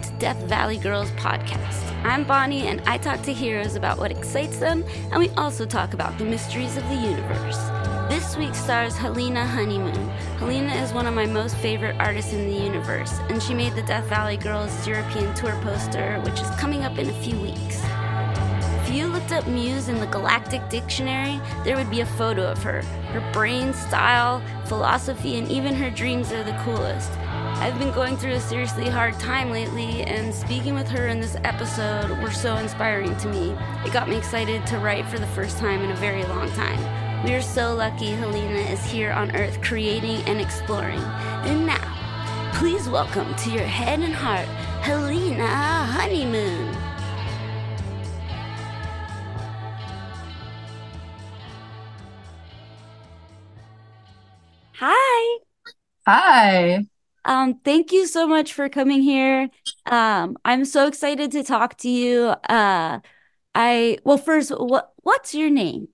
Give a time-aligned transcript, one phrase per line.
[0.00, 1.82] to Death Valley Girls podcast.
[2.04, 5.94] I'm Bonnie and I talk to heroes about what excites them, and we also talk
[5.94, 7.56] about the mysteries of the universe.
[8.08, 10.08] This week stars Helena Honeymoon.
[10.38, 13.82] Helena is one of my most favorite artists in the universe, and she made the
[13.82, 17.82] Death Valley Girls European tour poster, which is coming up in a few weeks.
[18.82, 22.62] If you looked up Muse in the Galactic Dictionary, there would be a photo of
[22.62, 22.82] her.
[22.82, 27.10] Her brain, style, philosophy, and even her dreams are the coolest.
[27.60, 31.36] I've been going through a seriously hard time lately, and speaking with her in this
[31.42, 33.50] episode were so inspiring to me.
[33.84, 37.24] It got me excited to write for the first time in a very long time.
[37.24, 41.00] We are so lucky Helena is here on Earth creating and exploring.
[41.00, 44.46] And now, please welcome to your head and heart,
[44.82, 46.74] Helena Honeymoon.
[54.74, 55.38] Hi.
[56.06, 56.86] Hi.
[57.28, 59.50] Um, thank you so much for coming here.
[59.84, 62.28] Um, I'm so excited to talk to you.
[62.48, 63.00] Uh,
[63.54, 65.88] I well, first, what what's your name?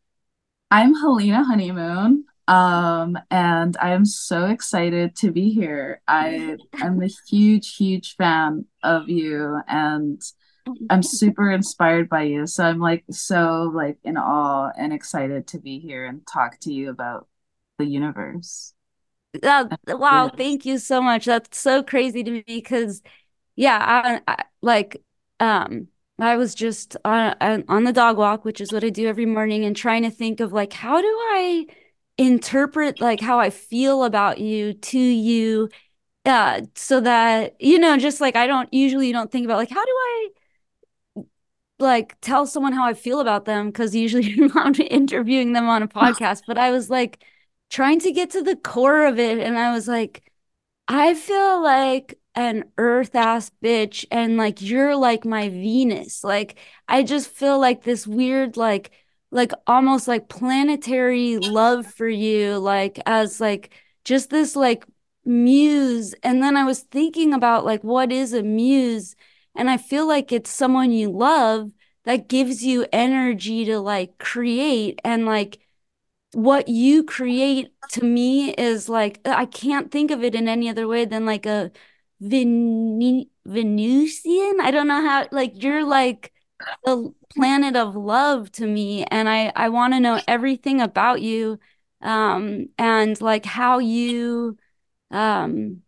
[0.70, 2.24] I'm Helena Honeymoon.
[2.46, 6.02] Um, and I'm so excited to be here.
[6.06, 10.22] I am a huge, huge fan of you and
[10.90, 12.46] I'm super inspired by you.
[12.46, 16.72] So I'm like so like in awe and excited to be here and talk to
[16.72, 17.26] you about
[17.78, 18.73] the universe.
[19.42, 21.24] Uh, wow, thank you so much.
[21.24, 23.02] That's so crazy to me because,
[23.56, 23.78] yeah,
[24.26, 25.02] I, I, like,
[25.40, 29.26] um, I was just on on the dog walk, which is what I do every
[29.26, 31.66] morning, and trying to think of like how do I
[32.18, 35.70] interpret like how I feel about you to you,
[36.26, 39.84] uh, so that you know, just like I don't usually don't think about like how
[39.84, 40.28] do I
[41.78, 45.88] like tell someone how I feel about them because usually I'm interviewing them on a
[45.88, 47.24] podcast, but I was like
[47.70, 49.38] trying to get to the core of it.
[49.38, 50.22] And I was like,
[50.88, 54.04] I feel like an earth ass bitch.
[54.10, 56.24] And like, you're like my Venus.
[56.24, 56.58] Like,
[56.88, 58.90] I just feel like this weird, like,
[59.30, 64.84] like almost like planetary love for you, like, as like just this like
[65.24, 66.14] muse.
[66.22, 69.16] And then I was thinking about like, what is a muse?
[69.56, 71.70] And I feel like it's someone you love
[72.04, 75.58] that gives you energy to like create and like
[76.34, 80.88] what you create to me is like I can't think of it in any other
[80.88, 81.70] way than like a
[82.20, 84.60] Ven- Venusian.
[84.60, 86.32] I don't know how like you're like
[86.84, 91.58] the planet of love to me and I I want to know everything about you
[92.02, 94.56] um and like how you
[95.10, 95.82] um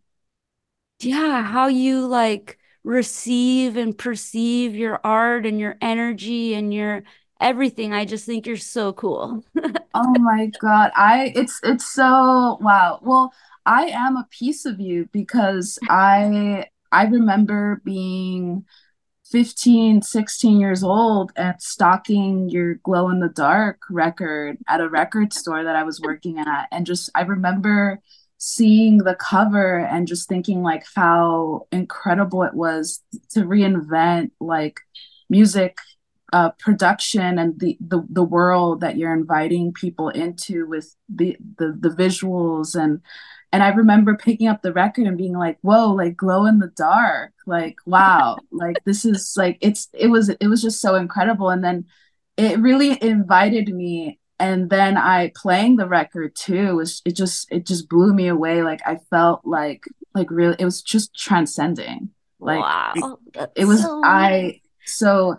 [0.99, 7.03] yeah, how you like receive and perceive your art and your energy and your
[7.39, 7.93] everything.
[7.93, 9.43] I just think you're so cool.
[9.93, 10.91] oh my God.
[10.95, 12.99] I it's it's so wow.
[13.01, 13.33] Well,
[13.65, 18.65] I am a piece of you because I I remember being
[19.31, 25.33] 15, 16 years old and stalking your glow in the dark record at a record
[25.33, 26.67] store that I was working at.
[26.71, 27.99] And just I remember
[28.37, 34.79] seeing the cover and just thinking like how incredible it was to reinvent like
[35.29, 35.77] music
[36.33, 41.77] uh, production and the, the the world that you're inviting people into with the, the
[41.79, 43.01] the visuals and
[43.53, 45.93] and I remember picking up the record and being like, "Whoa!
[45.93, 47.31] Like glow in the dark!
[47.45, 48.37] Like wow!
[48.51, 51.85] like this is like it's it was it was just so incredible." And then
[52.35, 54.19] it really invited me.
[54.39, 58.63] And then I playing the record too was it just it just blew me away.
[58.63, 62.09] Like I felt like like really it was just transcending.
[62.39, 65.37] Like wow, it, it was so I so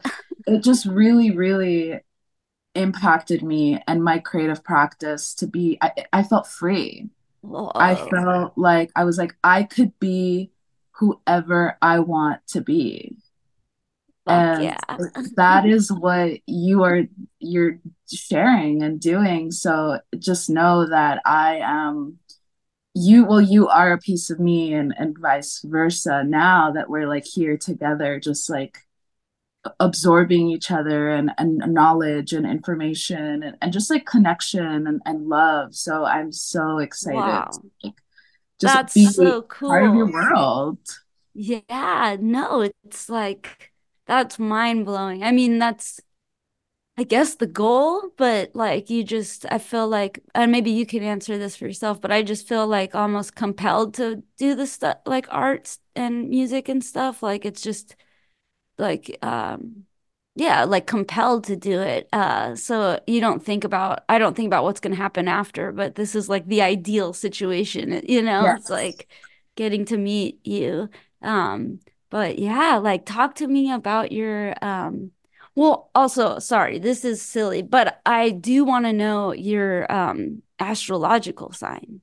[0.49, 2.00] it just really, really
[2.75, 7.09] impacted me and my creative practice to be I, I felt free.
[7.41, 7.73] Whoa.
[7.75, 10.53] I felt like I was like I could be
[10.93, 13.17] whoever I want to be.
[14.27, 14.79] Fuck and yeah.
[15.37, 17.03] that is what you are
[17.41, 17.79] you're
[18.12, 19.51] sharing and doing.
[19.51, 22.19] So just know that I am
[22.94, 27.06] you well you are a piece of me and and vice versa now that we're
[27.06, 28.88] like here together just like
[29.81, 35.28] absorbing each other and, and knowledge and information and, and just like connection and, and
[35.28, 35.75] love.
[35.75, 37.16] So I'm so excited.
[37.16, 37.50] Wow.
[37.82, 37.93] To,
[38.60, 39.69] just That's be so cool.
[39.69, 40.78] part of your world.
[41.34, 43.72] Yeah, no, it's like
[44.06, 45.22] that's mind blowing.
[45.22, 46.00] I mean, that's
[46.96, 51.05] I guess the goal, but like you just I feel like and maybe you can
[51.05, 54.99] answer this for yourself, but I just feel like almost compelled to do the stuff
[55.06, 57.22] like arts and music and stuff.
[57.22, 57.94] Like it's just
[58.79, 59.85] like um
[60.35, 64.47] yeah like compelled to do it uh so you don't think about i don't think
[64.47, 68.47] about what's going to happen after but this is like the ideal situation you know
[68.47, 68.59] yes.
[68.59, 69.09] it's like
[69.57, 70.89] getting to meet you
[71.23, 71.81] Um,
[72.11, 75.13] but yeah, like talk to me about your um
[75.55, 81.53] well, also, sorry, this is silly, but I do want to know your um astrological
[81.53, 82.01] sign.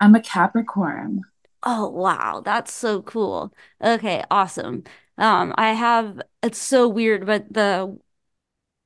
[0.00, 1.22] I'm a Capricorn.
[1.62, 3.52] Oh, wow, that's so cool.
[3.82, 4.84] Okay, awesome.
[5.18, 7.98] Um, I have it's so weird, but the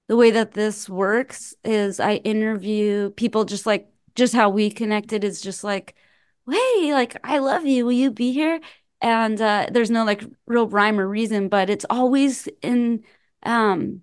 [0.09, 5.25] the way that this works is I interview people just like just how we connected
[5.25, 5.95] is just like,
[6.51, 7.85] hey, like I love you.
[7.87, 8.61] Will you be here?
[9.01, 13.05] And uh, there's no like real rhyme or reason, but it's always in
[13.45, 14.03] um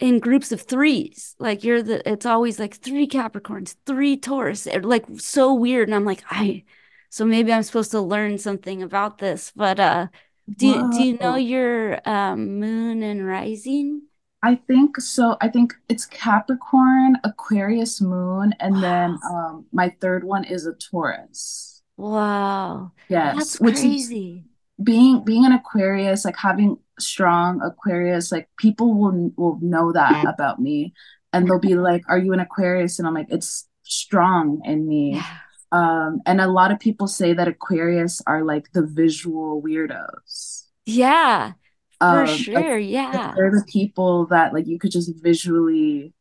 [0.00, 1.34] in groups of threes.
[1.38, 4.66] Like you're the it's always like three Capricorns, three Taurus.
[4.82, 5.88] like so weird.
[5.88, 6.64] And I'm like, I
[7.10, 9.52] so maybe I'm supposed to learn something about this.
[9.54, 10.08] But uh
[10.50, 14.02] do you do you know your um moon and rising?
[14.42, 15.36] I think so.
[15.40, 18.80] I think it's Capricorn, Aquarius moon, and wow.
[18.80, 21.82] then um my third one is a Taurus.
[21.96, 22.92] Wow.
[23.08, 23.58] Yes.
[23.58, 24.44] That's crazy.
[24.82, 30.60] Being being an Aquarius, like having strong Aquarius, like people will will know that about
[30.60, 30.92] me.
[31.32, 32.98] And they'll be like, Are you an Aquarius?
[32.98, 35.14] And I'm like, it's strong in me.
[35.14, 35.36] Yeah.
[35.72, 40.66] Um, and a lot of people say that Aquarius are like the visual weirdos.
[40.84, 41.52] Yeah.
[41.98, 43.32] For um, sure, like, yeah.
[43.34, 46.12] They're the people that like you could just visually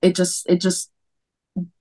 [0.00, 0.90] it just it just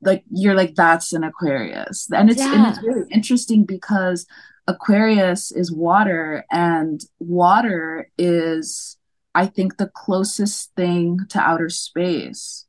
[0.01, 2.09] like you're like that's an Aquarius.
[2.11, 2.53] And it's yeah.
[2.53, 4.25] and it's really interesting because
[4.67, 8.97] Aquarius is water and water is
[9.35, 12.65] I think the closest thing to outer space.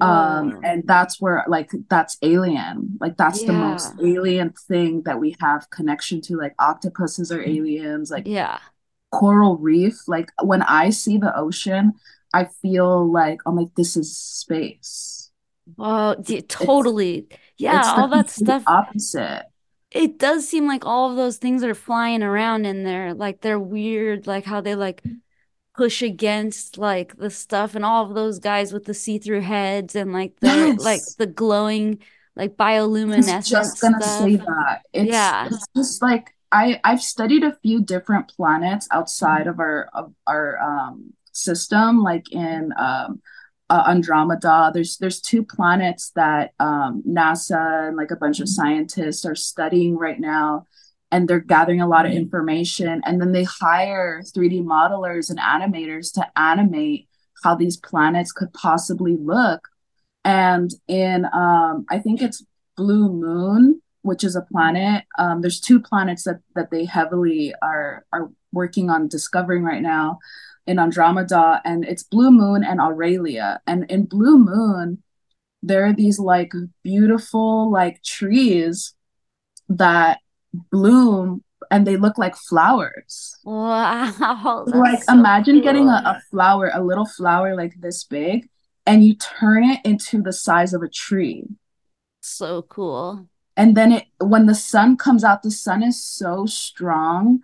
[0.00, 2.96] Um and that's where like that's alien.
[3.00, 3.46] Like that's yeah.
[3.48, 8.58] the most alien thing that we have connection to like octopuses are aliens like Yeah.
[9.10, 10.06] coral reef.
[10.06, 11.92] Like when i see the ocean
[12.34, 15.30] i feel like i'm like this is space.
[15.78, 16.14] Oh
[16.48, 19.44] totally it's, yeah it's all that stuff opposite.
[19.90, 23.58] It does seem like all of those things are flying around in there like they're
[23.58, 25.02] weird like how they like
[25.78, 30.12] push against like the stuff and all of those guys with the see-through heads and
[30.12, 30.80] like the yes.
[30.80, 32.00] like the glowing
[32.34, 34.18] like bioluminescent just gonna stuff.
[34.18, 39.46] say that it's, yeah it's just like I I've studied a few different planets outside
[39.46, 43.20] of our of our um, system, like in um,
[43.70, 44.70] uh, Andromeda.
[44.72, 49.96] There's there's two planets that um, NASA and like a bunch of scientists are studying
[49.96, 50.66] right now,
[51.10, 53.00] and they're gathering a lot of information.
[53.04, 57.08] And then they hire 3D modelers and animators to animate
[57.42, 59.68] how these planets could possibly look.
[60.24, 62.44] And in um, I think it's
[62.76, 65.04] Blue Moon which is a planet.
[65.18, 70.18] Um, there's two planets that that they heavily are are working on discovering right now
[70.66, 73.60] in Andromeda, and it's Blue Moon and Aurelia.
[73.66, 75.02] And in Blue Moon,
[75.62, 76.52] there are these like
[76.82, 78.94] beautiful like trees
[79.68, 80.20] that
[80.52, 83.36] bloom and they look like flowers.
[83.44, 84.64] Wow.
[84.66, 85.64] Like so imagine cool.
[85.64, 88.48] getting a, a flower, a little flower like this big,
[88.86, 91.44] and you turn it into the size of a tree.
[92.20, 93.28] So cool
[93.58, 97.40] and then it when the sun comes out the sun is so strong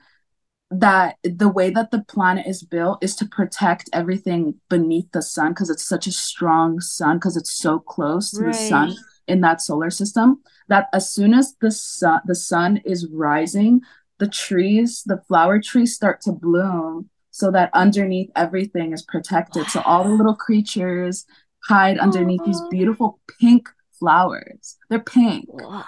[0.71, 5.51] that the way that the planet is built is to protect everything beneath the sun
[5.51, 8.53] because it's such a strong sun because it's so close to right.
[8.53, 8.97] the sun
[9.27, 13.81] in that solar system that as soon as the sun the sun is rising
[14.19, 19.81] the trees the flower trees start to bloom so that underneath everything is protected so
[19.83, 21.27] all the little creatures
[21.69, 24.77] hide underneath these beautiful pink flowers.
[24.91, 25.47] They're pink.
[25.49, 25.85] Wow.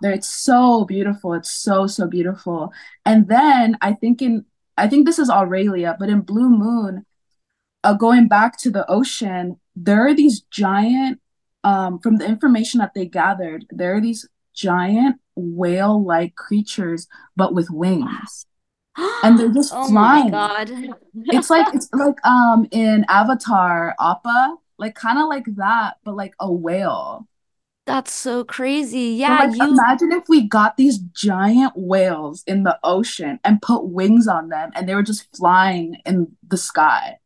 [0.00, 1.34] They're, it's so beautiful.
[1.34, 2.72] It's so so beautiful.
[3.04, 4.44] And then I think in
[4.76, 7.04] I think this is Aurelia, but in Blue Moon,
[7.82, 11.20] uh, going back to the ocean, there are these giant.
[11.64, 17.70] Um, from the information that they gathered, there are these giant whale-like creatures, but with
[17.70, 18.46] wings.
[19.22, 20.26] and they're just flying.
[20.26, 20.30] oh flying.
[20.30, 20.70] god.
[21.26, 26.34] it's like it's like um in Avatar Appa, like kind of like that, but like
[26.40, 27.28] a whale.
[27.86, 29.14] That's so crazy.
[29.16, 33.86] Yeah, like, you imagine if we got these giant whales in the ocean and put
[33.86, 37.16] wings on them and they were just flying in the sky.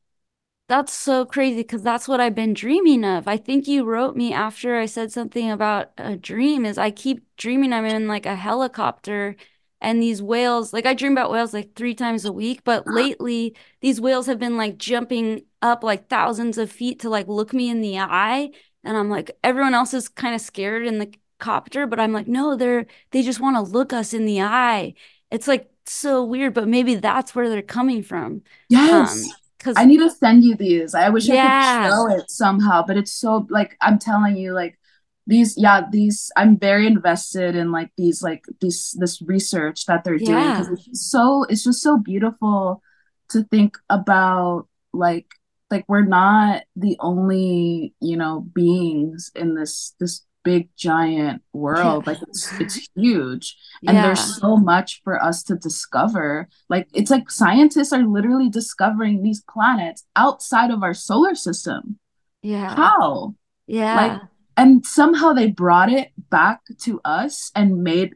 [0.69, 3.29] That's so crazy because that's what I've been dreaming of.
[3.29, 7.25] I think you wrote me after I said something about a dream is I keep
[7.37, 9.37] dreaming I'm in like a helicopter
[9.83, 13.55] and these whales like I dream about whales like 3 times a week, but lately
[13.81, 17.69] these whales have been like jumping up like thousands of feet to like look me
[17.69, 18.51] in the eye
[18.85, 22.29] and I'm like, everyone else is kind of scared in the copter, but I'm like,
[22.29, 24.95] no, they're they just want to look us in the eye.
[25.31, 28.43] It's like so weird, but maybe that's where they're coming from.
[28.69, 29.25] Yes.
[29.25, 30.95] Um, Cause I need to send you these.
[30.95, 31.83] I wish yeah.
[31.85, 34.79] I could show it somehow, but it's so like I'm telling you, like
[35.27, 40.19] these yeah these i'm very invested in like these like these this research that they're
[40.19, 42.83] doing because it's so it's just so beautiful
[43.29, 45.27] to think about like
[45.71, 52.19] like we're not the only you know beings in this this big giant world like
[52.23, 53.57] it's it's huge.
[53.87, 54.03] And Yeah.
[54.07, 56.49] there's so much for us to discover.
[56.69, 61.99] Like it's like scientists are literally discovering these planets outside of our solar system.
[62.43, 62.75] Yeah.
[62.75, 63.35] how?
[63.67, 63.97] Yeah.
[63.97, 64.21] Like,
[64.57, 68.15] and somehow they brought it back to us and made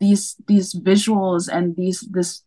[0.00, 2.42] these these visuals and these this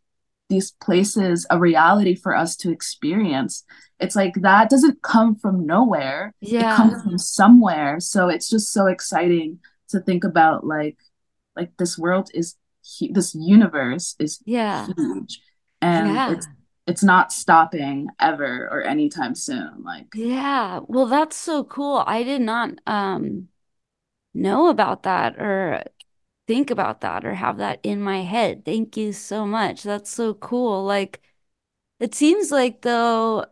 [0.54, 3.64] these places a reality for us to experience.
[4.00, 6.34] It's like that doesn't come from nowhere.
[6.42, 6.74] yeah.
[6.74, 8.00] It comes from somewhere.
[8.00, 10.98] So it's just so exciting to think about like
[11.56, 12.56] like this world is
[13.00, 14.88] hu- this universe is Yeah.
[14.98, 15.42] huge
[15.82, 16.32] and Yeah.
[16.34, 16.48] it's
[16.86, 19.84] it's not stopping ever or anytime soon.
[19.84, 20.80] Like Yeah.
[20.88, 22.04] Well, that's so cool.
[22.06, 23.48] I did not um
[24.34, 25.84] know about that or
[26.48, 28.66] think about that or have that in my head.
[28.66, 29.84] Thank you so much.
[29.84, 30.84] That's so cool.
[30.84, 31.22] Like
[32.00, 33.46] it seems like though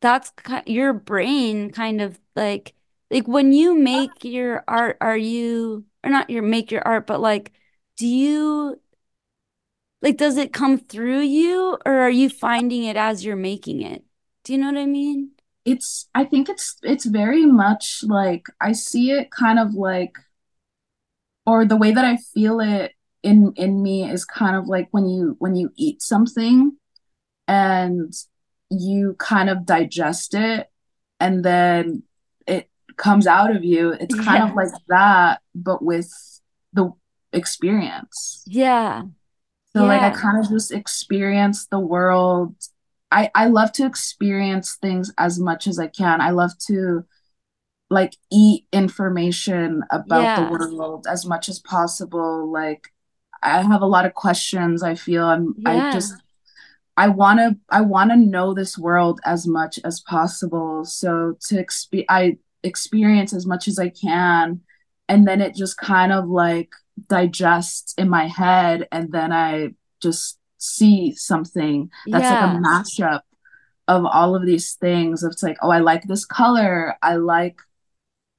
[0.00, 0.32] that's
[0.66, 2.74] your brain kind of like
[3.10, 7.20] like when you make your art, are you or not your make your art, but
[7.20, 7.52] like
[7.98, 8.80] do you
[10.02, 14.04] like does it come through you or are you finding it as you're making it?
[14.44, 15.32] Do you know what I mean?
[15.64, 20.14] it's I think it's it's very much like I see it kind of like
[21.46, 25.06] or the way that I feel it in in me is kind of like when
[25.06, 26.76] you when you eat something
[27.48, 28.12] and
[28.70, 30.68] you kind of digest it
[31.20, 32.02] and then
[32.46, 33.92] it comes out of you.
[33.92, 36.12] It's kind of like that, but with
[36.72, 36.92] the
[37.32, 38.42] experience.
[38.46, 39.02] Yeah.
[39.74, 42.54] So like I kind of just experience the world.
[43.10, 46.20] I I love to experience things as much as I can.
[46.20, 47.04] I love to
[47.88, 52.50] like eat information about the world as much as possible.
[52.50, 52.88] Like
[53.42, 54.82] I have a lot of questions.
[54.82, 56.14] I feel I'm I just
[56.96, 60.84] I want to I want to know this world as much as possible.
[60.84, 64.60] So to exp I experience as much as I can
[65.08, 66.70] and then it just kind of like
[67.08, 73.20] digests in my head and then I just see something that's like a mashup
[73.88, 75.22] of all of these things.
[75.22, 76.96] It's like, oh, I like this color.
[77.02, 77.60] I like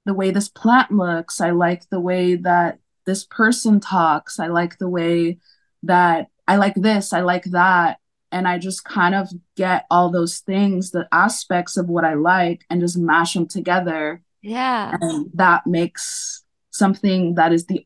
[0.08, 1.40] the way this plant looks.
[1.42, 4.40] I like the way that this person talks.
[4.40, 5.38] I like the way
[5.84, 7.14] that I like this.
[7.14, 8.00] I like that.
[8.32, 12.66] And I just kind of get all those things, the aspects of what I like,
[12.70, 14.22] and just mash them together.
[14.42, 14.96] Yeah.
[15.00, 17.86] And that makes something that is the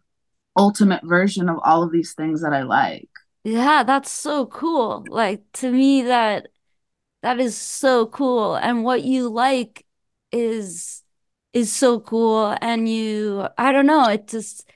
[0.57, 3.09] ultimate version of all of these things that I like.
[3.43, 5.05] Yeah, that's so cool.
[5.09, 6.49] Like to me that
[7.23, 9.85] that is so cool and what you like
[10.31, 11.03] is
[11.53, 14.69] is so cool and you I don't know, it just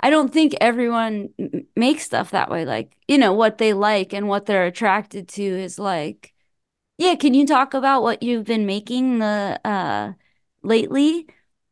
[0.00, 2.64] I don't think everyone m- makes stuff that way.
[2.64, 6.34] Like, you know, what they like and what they're attracted to is like,
[6.98, 10.14] yeah, can you talk about what you've been making the uh
[10.62, 11.26] lately?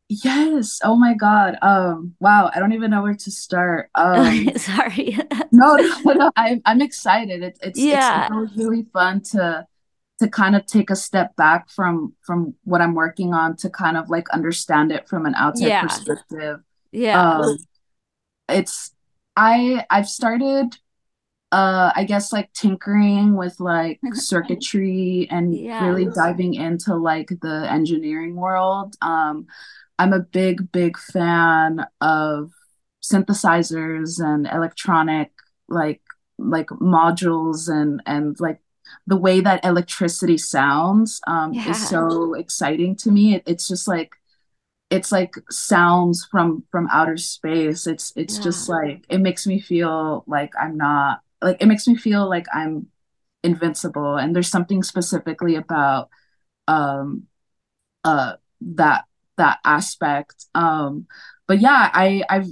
[0.09, 0.79] Yes.
[0.83, 1.57] Oh my God.
[1.61, 2.49] Um, wow.
[2.53, 3.89] I don't even know where to start.
[3.95, 5.17] Um, Sorry.
[5.51, 6.31] no, no, no.
[6.35, 7.43] I, I'm excited.
[7.43, 8.29] It's it's it's Yeah.
[8.29, 9.67] really, really fun to
[10.19, 13.97] to kind of take a step back from from what I'm working on to kind
[13.97, 15.79] of like understand it from an outside Yeah.
[15.79, 16.59] perspective.
[16.91, 17.19] Yeah.
[17.19, 17.57] Um,
[18.49, 18.91] it's
[19.35, 20.77] I I've started
[21.51, 25.79] uh I guess like tinkering with like circuitry and Yeah.
[25.79, 28.95] really diving into like the engineering world.
[29.01, 29.47] Um
[29.99, 32.51] I'm a big big fan of
[33.03, 35.31] synthesizers and electronic
[35.67, 36.01] like
[36.37, 38.61] like modules and and like
[39.07, 43.35] the way that electricity sounds um is so exciting to me.
[43.35, 44.11] It, it's just like
[44.89, 47.87] it's like sounds from from outer space.
[47.87, 48.43] It's it's Yeah.
[48.43, 52.45] just like it makes me feel like I'm not like it makes me feel like
[52.53, 52.87] I'm
[53.43, 54.17] invincible.
[54.17, 56.09] And there's something specifically about
[56.67, 57.27] um
[58.03, 59.05] uh that
[59.37, 60.45] that aspect.
[60.55, 61.07] Um
[61.47, 62.47] but yeah, I I've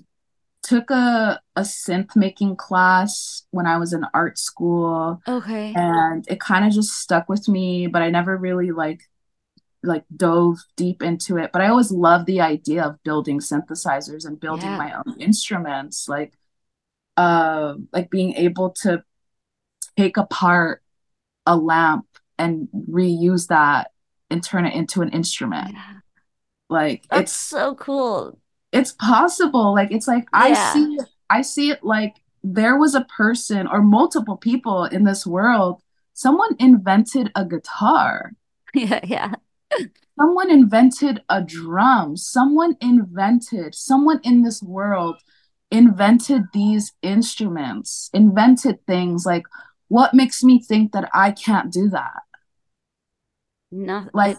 [0.64, 5.74] took a a synth making class when I was in art school Okay.
[5.76, 9.02] and it kind of just stuck with me, but I never really like
[9.84, 14.40] like dove deep into it, but I always loved the idea of building synthesizers and
[14.40, 14.78] building Yeah.
[14.78, 16.34] my own instruments, like
[17.18, 19.04] uh like being able to
[19.98, 20.84] take apart
[21.46, 22.06] a lamp
[22.38, 23.92] and reuse that
[24.30, 25.72] and turn it into an instrument.
[25.74, 25.94] Yeah.
[26.70, 28.40] Like That's it's so cool.
[28.72, 29.74] it's possible.
[29.74, 31.00] Like it's like I see
[31.30, 35.82] I see it like there was a person or multiple people in this world.
[36.14, 38.32] Someone invented a guitar
[38.74, 39.00] Yeah.
[39.04, 39.34] Yeah.
[40.20, 42.18] someone invented a drum.
[42.18, 45.18] Someone invented, someone in this world
[45.72, 49.44] invented these instruments, invented things like
[49.90, 52.24] what makes me think that I can't do that?
[53.72, 54.38] No, Like,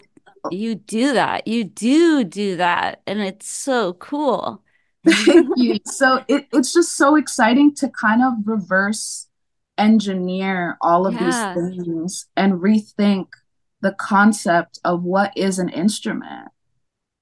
[0.50, 1.47] you do that.
[1.47, 3.02] You do do that.
[3.07, 4.62] And it's so cool.
[5.07, 5.78] Thank you.
[5.85, 9.26] So it, it's just so exciting to kind of reverse
[9.76, 13.28] engineer all of these things and rethink
[13.81, 16.49] the concept of what is an instrument.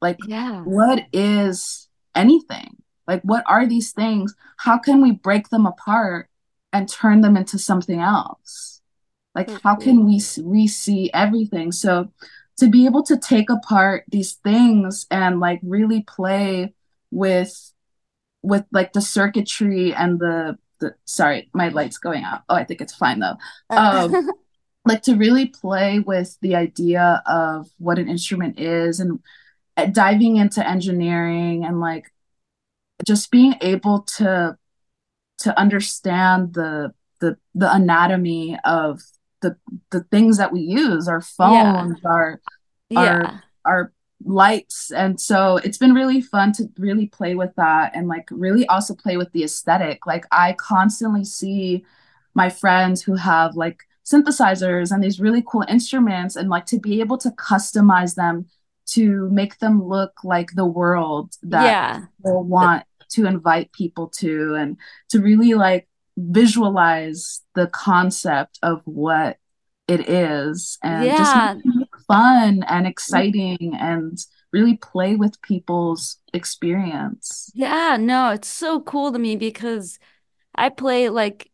[0.00, 0.62] Like, Yeah.
[0.62, 2.76] what is anything?
[3.06, 4.34] Like, what are these things?
[4.56, 6.28] How can we break them apart
[6.72, 8.80] and turn them into something else?
[9.34, 9.82] Like, So how mm-hmm.
[9.82, 11.72] can we re-see everything?
[11.72, 12.12] So,
[12.58, 16.72] to be able to take apart these things and like really play
[17.16, 17.72] with
[18.42, 22.42] with like the circuitry and the the sorry, my light's going out.
[22.48, 23.36] Oh, I think it's fine though.
[23.70, 24.30] Uh, Um,
[24.84, 29.20] like to really play with the idea of what an instrument is and
[29.76, 32.12] uh, diving into engineering and like
[33.06, 34.56] just being able to
[35.38, 39.00] to understand the the the anatomy of
[39.42, 39.56] the
[39.90, 41.72] the things that we use, our yeah.
[41.82, 42.40] phones, our
[42.96, 43.40] our Yeah.
[43.64, 43.92] our
[44.24, 44.90] lights.
[44.90, 48.94] And so it's been really fun to really play with that and like really also
[48.94, 50.06] play with the aesthetic.
[50.06, 51.84] Like I constantly see
[52.34, 57.00] my friends who have like synthesizers and these really cool instruments and like to be
[57.00, 58.46] able to customize them
[58.86, 62.04] to make them look like the world that Yeah.
[62.18, 64.76] people want to invite people to and
[65.10, 69.38] to really like visualize the concept of what
[69.88, 71.54] it is and Yeah.
[71.56, 71.62] it
[72.08, 74.18] fun and exciting and
[74.52, 77.50] really play with people's experience.
[77.54, 77.96] Yeah.
[77.98, 79.98] No, it's so cool to me because
[80.54, 81.50] I play like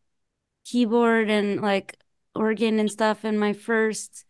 [0.65, 1.97] keyboard and like
[2.35, 3.25] organ and stuff.
[3.25, 4.25] And my first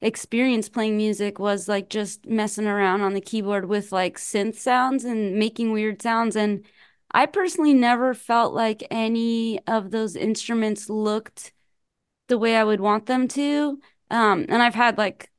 [0.00, 5.04] experience playing music was like just messing around on the keyboard with like synth sounds
[5.04, 6.36] and making weird sounds.
[6.36, 6.64] And
[7.12, 11.52] I personally never felt like any of those instruments looked
[12.28, 13.80] the way I would want them to.
[14.10, 15.30] Um, and I've had like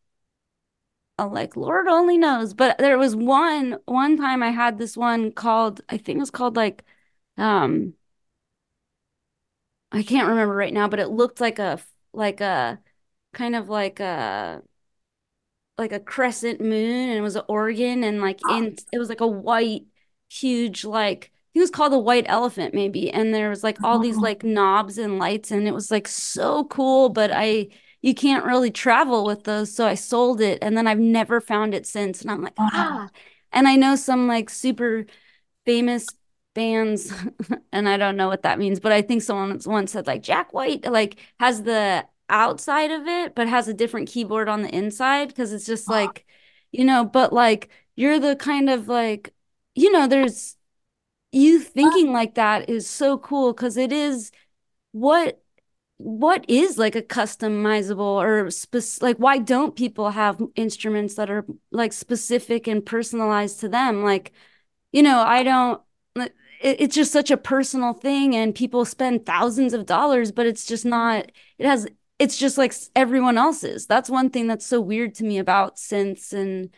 [1.20, 5.32] a like Lord only knows, but there was one one time I had this one
[5.32, 6.84] called I think it was called like
[7.38, 7.94] um
[9.92, 11.80] I can't remember right now, but it looked like a
[12.14, 12.80] like a
[13.34, 14.64] kind of like a
[15.78, 19.22] like a crescent moon and it was an organ and like in it was like
[19.22, 19.84] a white
[20.30, 24.20] huge like it was called a white elephant maybe and there was like all these
[24.20, 27.70] Oh, like knobs and lights and it was like so cool but I
[28.02, 31.74] you can't really travel with those so I sold it and then I've never found
[31.76, 33.10] it since and I'm like oh, ah.
[33.52, 35.06] And I know some like super
[35.66, 36.16] famous
[36.54, 37.14] bands
[37.72, 40.54] and I don't know what that means, but I think someone once said like Jack
[40.54, 45.30] White like has the outside of it, but has a different keyboard on the inside
[45.30, 46.26] because it's just like,
[46.72, 49.34] you know, but like you're the kind of like,
[49.76, 50.56] you know, there's
[51.32, 54.32] you thinking like that is so cool because it is
[54.92, 55.42] what
[56.00, 61.46] what is like a customizable or spec like why don't people have instruments that are
[61.72, 64.32] like specific and personalized to them like
[64.92, 65.82] you know, I don't,
[66.16, 66.32] it,
[66.62, 70.86] it's just such a personal thing and people spend thousands of dollars, but it's just
[70.86, 73.86] not, it has, it's just like everyone else's.
[73.86, 76.74] That's one thing that's so weird to me about synths and,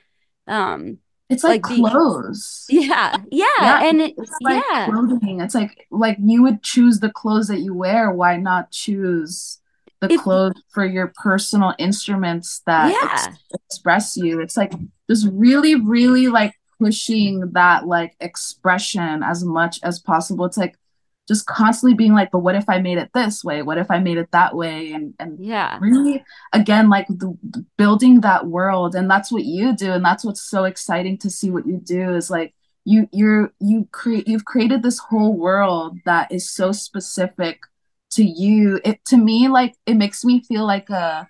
[0.47, 0.99] um,
[1.31, 2.65] it's like like clothes.
[2.69, 3.45] yeah, yeah.
[3.59, 5.39] Yeah, And it, it's like yeah, clothing.
[5.41, 8.11] It's like like you would choose the clothes that you wear.
[8.11, 9.59] Why not choose
[10.01, 14.41] the if, clothes for your personal instruments that ex express you?
[14.41, 14.73] It's like
[15.09, 20.45] just really, really like pushing that like expression as much as possible.
[20.45, 20.75] It's like
[21.31, 23.61] just constantly being like, but what if I made it this way?
[23.61, 24.91] What if I made it that way?
[24.91, 29.73] And and yeah, really again like the, the building that world and that's what you
[29.73, 33.53] do and that's what's so exciting to see what you do is like you you're
[33.59, 37.61] you create you've created this whole world that is so specific
[38.11, 38.81] to you.
[38.83, 41.29] It to me like it makes me feel like a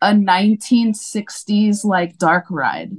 [0.00, 2.92] a 1960s like dark ride.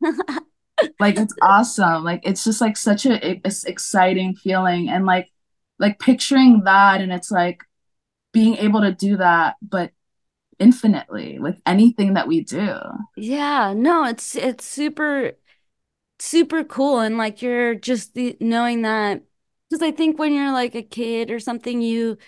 [0.98, 2.04] Like it's awesome.
[2.04, 4.88] Like it's just like such a it's exciting feeling.
[4.88, 5.30] And like
[5.80, 7.62] like picturing that and it's like
[8.32, 9.90] being able to do that but
[10.60, 12.76] infinitely with anything that we do
[13.16, 13.72] yeah.
[13.76, 15.32] No, it's, it's super,
[16.18, 17.00] super cool.
[17.00, 19.22] And like you're just the, knowing that,
[19.68, 22.18] because I think when you're like a kid or something, you,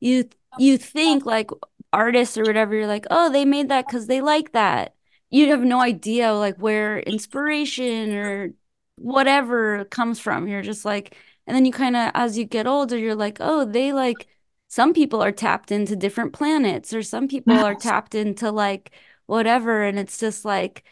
[0.00, 1.50] you you think like
[1.92, 4.96] artists or whatever, you're like, oh, they made that because they like that.
[5.30, 8.50] You have no idea like where inspiration or
[8.96, 10.48] whatever comes from.
[10.48, 11.16] You're just like,
[11.50, 14.28] and then you kind of, as you get older, you're like, oh, they like,
[14.68, 18.92] some people are tapped into different planets or some people are tapped into like
[19.26, 19.82] whatever.
[19.84, 20.84] And it's just like,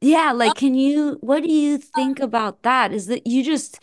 [0.00, 2.92] Yeah, like can you what do you think about that?
[2.92, 3.80] Is that you just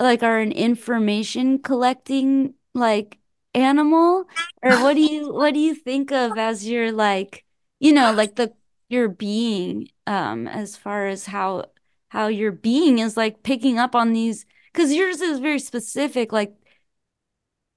[0.00, 3.18] like are an information collecting like
[3.54, 4.24] animal
[4.62, 7.44] or what do you what do you think of as your like
[7.80, 8.52] you know like the
[8.88, 11.66] your being um as far as how
[12.08, 16.54] how your being is like picking up on these because yours is very specific like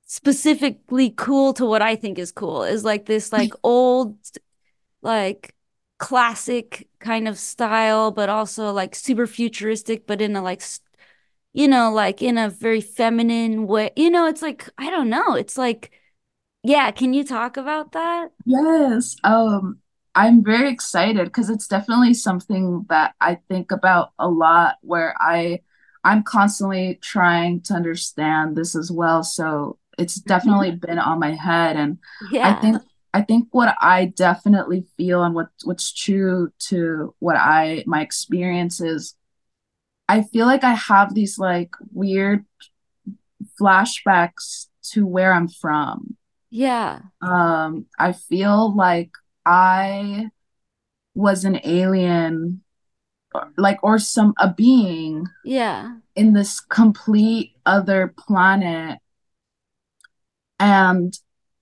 [0.06, 4.18] specifically cool to what I think is cool is like this like old
[5.02, 5.56] like
[6.00, 10.62] classic kind of style but also like super futuristic but in a like
[11.54, 13.92] you know, like in a very feminine way.
[13.96, 15.36] You know, it's like, I don't know.
[15.36, 15.92] It's like,
[16.64, 18.32] yeah, can you talk about that?
[18.46, 19.16] Yes.
[19.24, 19.80] Um,
[20.14, 25.62] I'm very excited because it's definitely something that I think about a lot where I
[26.06, 29.24] I'm constantly trying to understand this as well.
[29.24, 31.98] So it's definitely been on my head and
[32.34, 32.78] I think
[33.14, 39.16] I think what I definitely feel and what what's true to what I my experiences
[40.08, 42.46] I feel like I have these like weird
[43.60, 46.18] flashbacks to where I'm from.
[46.50, 47.00] Yeah.
[47.22, 49.12] Um, I feel like
[49.46, 50.30] I
[51.16, 52.62] was an alien,
[53.58, 55.96] like, or some a being Yeah.
[56.16, 59.00] in this complete other planet,
[60.60, 61.18] and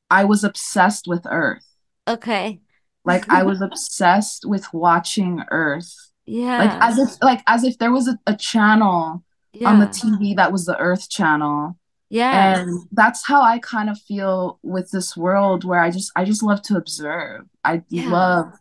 [0.10, 1.66] I was obsessed with Earth.
[2.08, 2.60] Okay.
[3.06, 5.94] Like, I was obsessed with watching Earth.
[6.26, 6.58] Yeah.
[6.60, 9.26] Like as if like as if there was a, a channel
[9.66, 11.78] on the TV that was the Earth channel
[12.10, 12.60] Yeah.
[12.62, 16.42] And that's how I kind of feel with this world where I just I just
[16.42, 17.42] love to observe.
[17.66, 18.08] I Yeah.
[18.10, 18.54] love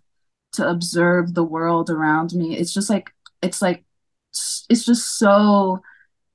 [0.52, 2.56] to observe the world around me.
[2.56, 3.12] It's just like
[3.42, 3.84] it's like
[4.68, 5.82] it's just so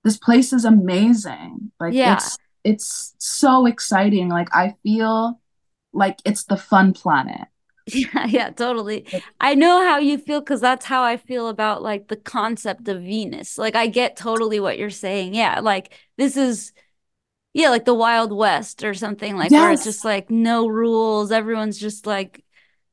[0.03, 1.71] this place is amazing.
[1.79, 2.05] Like Yeah.
[2.05, 4.29] it's it's so exciting.
[4.29, 5.41] Like I feel
[5.93, 7.47] like it's the fun planet.
[7.89, 9.07] Yeah, yeah, totally.
[9.39, 13.01] I know how you feel because that's how I feel about like the concept of
[13.01, 13.57] Venus.
[13.57, 15.33] Like I get totally what you're saying.
[15.33, 16.73] Yeah, like this is
[17.53, 21.31] Yeah, like the Wild West or something like where it's just like no rules.
[21.31, 22.43] Everyone's just like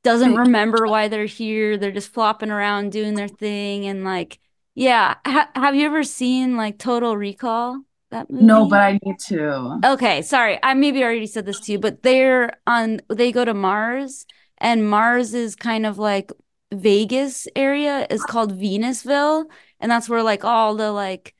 [0.04, 1.76] doesn't remember why they're here.
[1.76, 4.38] They're just flopping around doing their thing and like
[4.74, 5.16] yeah.
[5.26, 8.44] Ha have you ever seen like Total Recall, that movie?
[8.44, 8.80] No, but?
[8.80, 9.80] I need to.
[9.84, 10.58] Okay, sorry.
[10.62, 14.26] I maybe already said this to you, but they're on they go to Mars
[14.58, 16.32] and Mars is kind of like
[16.72, 19.46] Vegas area is called Venusville
[19.80, 21.34] and that's where like all the like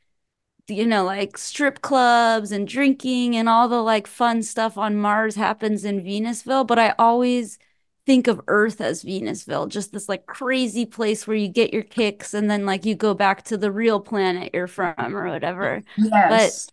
[0.69, 5.35] you know, like strip clubs and drinking and all the like fun stuff on Mars
[5.37, 7.59] happens in Venusville, but I always
[8.07, 12.35] think of Earth as Venusville, just this like crazy place where you get your kicks
[12.35, 15.83] and then like you go back to the real planet you're from or whatever.
[16.27, 16.69] But Yes.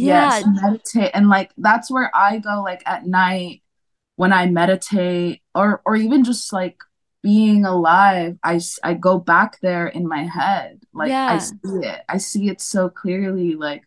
[0.00, 3.62] yeah, Yes, meditate and like that's where I go like at night
[4.16, 6.78] when I meditate or or even just like
[7.22, 10.82] being alive, I I go back there in my head.
[10.94, 12.02] Like I see it.
[12.08, 13.84] I see it so clearly like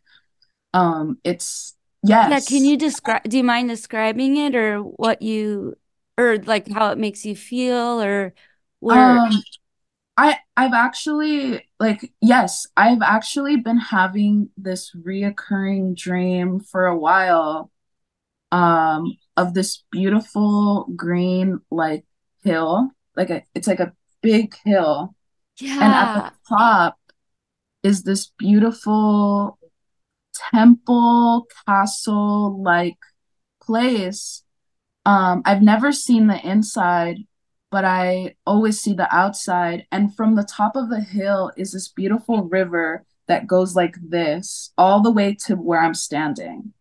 [0.74, 5.76] um it's yes Yeah, can you describe, do you mind describing it or what you,
[6.20, 8.34] or like how it makes you feel or
[8.80, 9.44] where, Um
[10.18, 17.72] I I've actually like yes, I've actually been having this reoccurring dream for a while
[18.52, 22.06] um of this beautiful green like
[22.44, 25.16] hill like a it's like a big hill
[25.60, 25.72] Yeah.
[25.82, 26.98] and at the top
[27.84, 29.60] is this beautiful
[30.52, 32.98] temple castle like
[33.62, 34.44] place
[35.06, 37.18] um I've never seen the inside
[37.72, 41.88] but I always see the outside and from the top of the hill is this
[41.88, 46.74] beautiful river that goes like this all the way to where I'm standing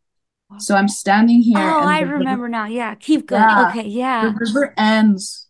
[0.59, 2.67] so I'm standing here Oh, I the river remember now.
[2.67, 3.43] Yeah, keep going.
[3.43, 4.23] Yeah, Okay, yeah.
[4.25, 5.47] the river ends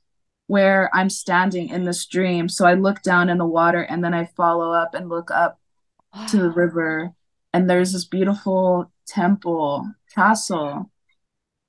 [0.48, 2.48] where I'm standing in this dream.
[2.48, 5.60] So I look down in the water and then I follow up and look up
[6.30, 7.12] to the river.
[7.52, 10.90] And there's this beautiful temple, castle.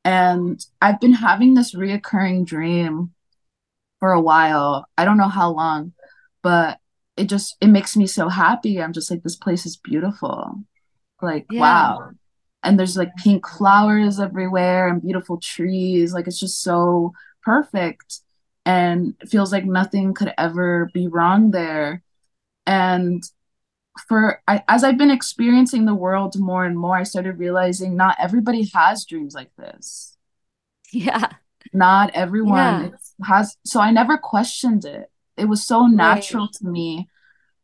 [0.10, 3.12] And I've been having this reoccurring dream
[4.00, 4.88] for a while.
[4.98, 5.94] I don't know how long,
[6.42, 6.80] but
[7.18, 8.82] it just it makes me so happy.
[8.82, 10.64] I'm just like, this place is beautiful.
[11.22, 11.60] Like, Yeah.
[11.62, 12.12] wow.
[12.64, 16.14] And there's like pink flowers everywhere and beautiful trees.
[16.14, 18.22] Like, it's just so perfect.
[18.66, 22.04] And it feels like nothing could ever be wrong there.
[22.66, 23.24] And
[24.08, 28.18] for I, as I've been experiencing the world more and more, I started realizing not
[28.20, 30.18] everybody has dreams like this.
[30.92, 31.30] Yeah.
[31.74, 33.26] Not everyone Yeah.
[33.26, 33.58] has.
[33.66, 35.12] So I never questioned it.
[35.38, 35.94] It was so Right.
[35.96, 37.08] natural to me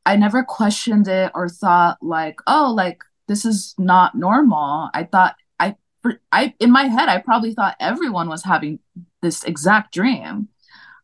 [0.06, 4.90] I never questioned it or thought like, oh, like this is not normal.
[4.94, 5.76] I thought I
[6.32, 8.80] I in my head I probably thought everyone was having
[9.22, 10.50] this exact dream.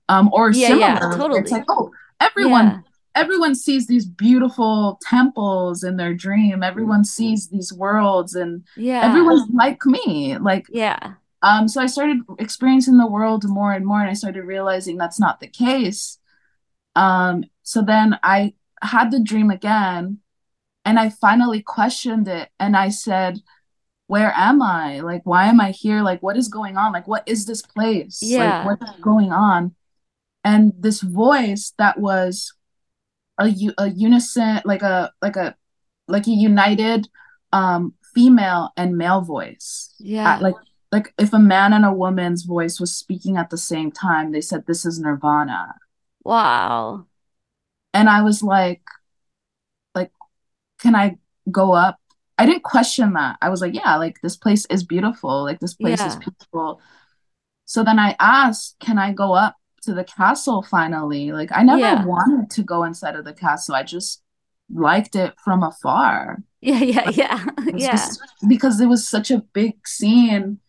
[0.10, 1.40] Um or Yeah, yeah, similar.
[1.40, 2.84] It's like, oh, everyone.
[3.16, 6.64] Everyone sees these beautiful temples in their dream.
[6.64, 9.06] Everyone sees these worlds and Yeah.
[9.06, 10.38] everyone's like me.
[10.38, 11.14] Like Yeah.
[11.42, 15.20] um so I started experiencing the world more and more and I started realizing that's
[15.20, 16.20] not the case.
[16.96, 20.20] Um so then I had the dream again
[20.86, 23.40] and I finally questioned it and I said,
[24.08, 25.02] where am I?
[25.02, 26.02] Like why am I here?
[26.02, 26.94] Like what is going on?
[26.94, 28.22] Like what is this place?
[28.22, 28.66] Like Yeah.
[28.66, 29.76] what's going on?
[30.44, 32.54] And this voice that was
[33.40, 35.56] a, a unison like a like a
[36.08, 37.08] like a united
[37.54, 40.38] um female and male voice at, Yeah.
[40.40, 40.56] like
[40.92, 44.42] like if a man and a woman's voice was speaking at the same time they
[44.42, 45.76] said this is nirvana
[46.24, 47.08] Wow.
[47.94, 48.82] and i was like
[49.96, 50.12] like
[50.80, 51.18] can i
[51.52, 52.00] go up
[52.38, 55.74] i didn't question that i was like yeah like this place is beautiful like this
[55.76, 56.20] place is Yeah.
[56.20, 56.82] peaceful
[57.66, 61.80] so then i asked can i go up to the castle finally like i never
[61.80, 62.06] Yeah.
[62.06, 64.22] wanted to go inside of the castle i just
[64.74, 66.80] liked it from afar Yeah.
[66.84, 67.10] Yeah.
[67.10, 67.46] Yeah.
[67.74, 68.08] Yeah.
[68.48, 70.60] because it was such a big scene.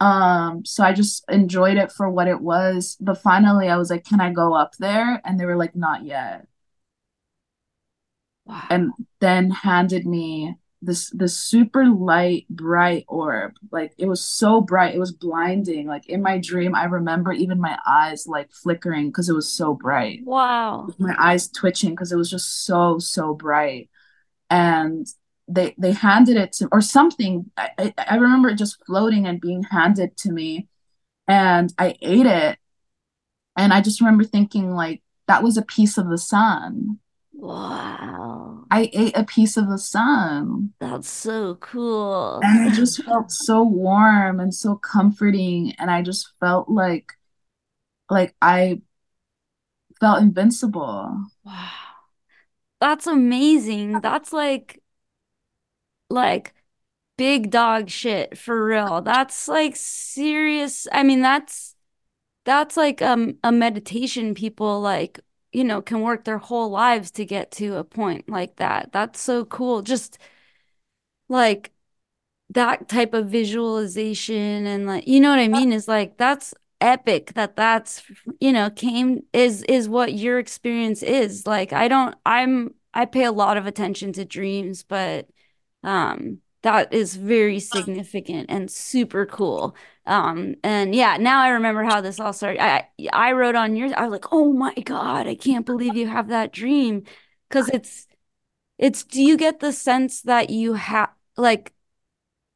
[0.00, 2.96] Um, so I just enjoyed it for what it was.
[3.00, 5.20] But finally I was like, can I go up there?
[5.24, 6.46] And they were like, not yet.
[8.44, 8.62] Wow.
[8.70, 13.52] And then handed me this this super light, bright orb.
[13.70, 15.86] Like it was so bright, it was blinding.
[15.86, 19.74] Like in my dream, I remember even my eyes like flickering because it was so
[19.74, 20.20] bright.
[20.24, 20.88] Wow.
[20.98, 23.90] My eyes twitching because it was just so, so bright.
[24.48, 25.06] and
[25.48, 29.64] they they handed it to or something I, I remember it just floating and being
[29.64, 30.68] handed to me
[31.26, 32.58] and I ate it
[33.56, 37.00] and I just remember thinking like that was a piece of the sun
[37.40, 38.64] Wow.
[38.70, 42.40] I ate a piece of the sun That's so cool.
[42.42, 47.12] and it just felt so warm and so comforting and I just felt like
[48.10, 48.82] like I
[50.00, 51.70] felt invincible Wow.
[52.80, 54.00] That's amazing.
[54.00, 54.82] That's like
[56.08, 56.54] like
[57.16, 59.02] big dog shit for real.
[59.02, 60.86] That's like serious.
[60.92, 61.76] I mean, that's
[62.44, 65.20] that's like um a meditation people like,
[65.52, 68.92] you know, can work their whole lives to get to a point like that.
[68.92, 69.82] That's so cool.
[69.82, 70.18] Just
[71.28, 71.72] like
[72.50, 77.34] that type of visualization and like you know what I mean is like that's epic
[77.34, 78.02] that that's
[78.40, 83.24] you know came is is what your experience is like I don't I'm I pay
[83.24, 85.28] a lot of attention to dreams but
[85.84, 89.76] um that is very significant and super cool.
[90.06, 92.62] Um and yeah now I remember how this all started.
[92.62, 96.08] I I wrote on yours I was like oh my God I can't believe you
[96.08, 97.04] have that dream.
[97.48, 98.06] Because it's
[98.78, 101.72] it's do you get the sense that you have like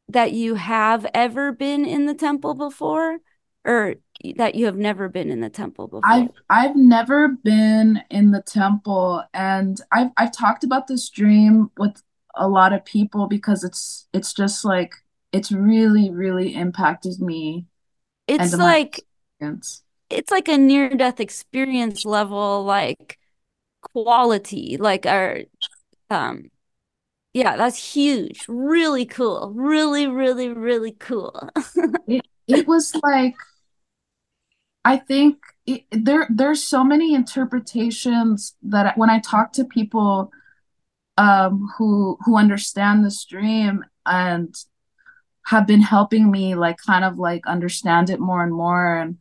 [0.09, 3.19] that you have ever been in the temple before?
[3.67, 3.95] Or
[4.37, 6.03] that you have never been in the temple before?
[6.05, 12.03] I've I've never been in the temple and I've I've talked about this dream with
[12.37, 14.95] a lot of people because it's it's just like
[15.33, 17.67] it's really really impacted me
[18.29, 19.05] It's like
[20.11, 23.19] it's like a near death experience level like
[23.95, 25.41] quality like our
[26.11, 26.51] um
[27.35, 28.45] yeah, that's huge.
[28.49, 29.53] Really cool.
[29.55, 31.51] Really, really, really cool.
[32.07, 33.35] It it was like
[34.85, 40.31] I think it, there there's so many interpretations that when I talk to people
[41.17, 44.55] um who who understand this dream and
[45.47, 49.19] have been helping me like kind of like understand it more and more and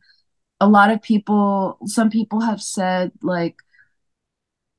[0.62, 3.58] a lot of people some people have said like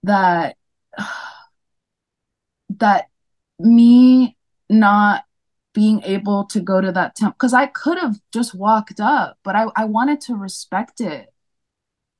[0.02, 0.56] that
[2.78, 3.08] that
[3.58, 4.36] me
[4.68, 5.24] not
[5.74, 9.56] being able to go to that temple because I could have just walked up, but
[9.56, 11.33] I, I wanted to respect it.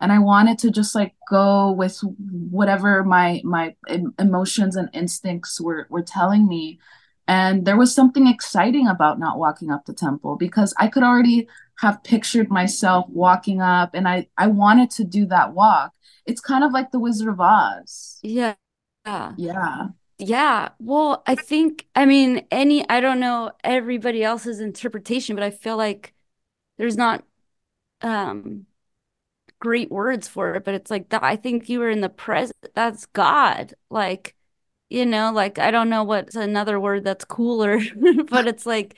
[0.05, 2.01] And I wanted to just like go with
[2.51, 3.77] whatever my my
[4.21, 6.79] emotions and instincts were were telling me.
[7.27, 11.49] And there was something exciting about not walking up the temple because I could already
[11.81, 15.93] have pictured myself walking up and I I wanted to do that walk.
[16.27, 18.23] It's kind of like the Wizard of Oz.
[18.23, 18.55] Yeah.
[19.07, 19.37] Yeah.
[19.37, 19.88] Yeah.
[20.19, 20.71] Yeah.
[20.81, 25.77] Well, I think, I mean, any, I don't know everybody else's interpretation, but I feel
[25.77, 26.14] like
[26.79, 27.25] there's not
[28.03, 28.67] um
[29.64, 31.22] great words for it, but it's like that.
[31.24, 32.57] I think you were in the present.
[32.74, 33.74] That's God.
[33.90, 34.35] Like,
[34.90, 37.81] you know, like I don't know what's another word that's cooler,
[38.31, 38.96] but it's like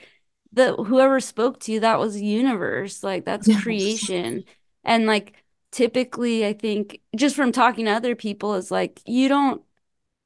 [0.53, 3.03] the whoever spoke to you, that was universe.
[3.03, 3.49] Like that's Yes.
[3.49, 4.45] creation.
[4.83, 9.63] And like typically, I think just from talking to other people is like you don't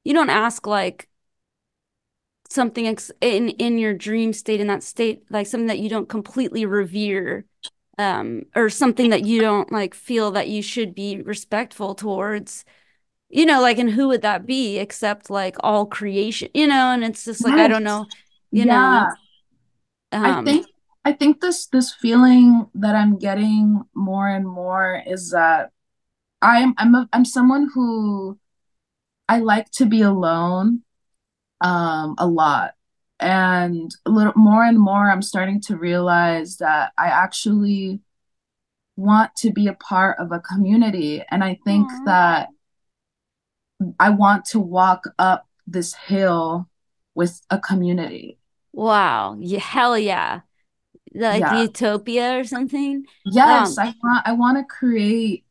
[0.05, 1.09] you don't ask like
[2.49, 6.09] something ex in in your dream state in that state like something that you don't
[6.09, 7.45] completely revere
[7.97, 12.65] um or something that you don't like feel that you should be respectful towards
[13.29, 16.91] you know, like, and who would that be except like all creation, you know?
[16.91, 18.07] And it's just like, I don't know,
[18.51, 19.15] you know, Yeah.
[20.23, 20.67] I um, think
[21.05, 25.71] I think this this feeling that I'm getting more and more is that
[26.41, 28.39] I'm I'm a, I'm someone who
[29.29, 30.83] I like to be alone
[31.61, 32.75] um a lot.
[33.21, 38.01] And a little more and more I'm starting to realize that I actually
[38.97, 41.23] want to be a part of a community.
[41.31, 42.49] And I think that
[43.99, 46.69] I want to walk up this hill
[47.15, 48.37] with a community.
[48.73, 50.41] wow, yeah, hell yeah.
[51.13, 51.51] Like Yeah.
[51.51, 53.05] utopia or something.
[53.23, 55.45] Yes, Um, I want I want to create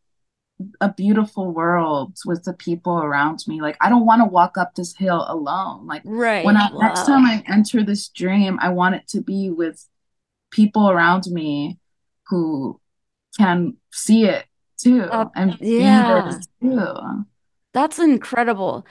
[0.81, 3.61] a beautiful world with the people around me.
[3.61, 5.87] Like I don't want to walk up this hill alone.
[5.87, 6.45] Like right.
[6.45, 6.57] when.
[6.57, 9.87] I next time I enter this dream, I want it to be with
[10.51, 11.79] people around me
[12.27, 12.81] who
[13.39, 14.45] can see it
[14.77, 17.25] too Uh, and yeah, too.
[17.73, 18.87] that's incredible.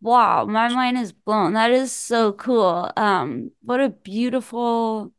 [0.00, 1.54] Wow, my mind is blown.
[1.54, 2.90] That is so cool.
[2.96, 5.12] Um, what a beautiful,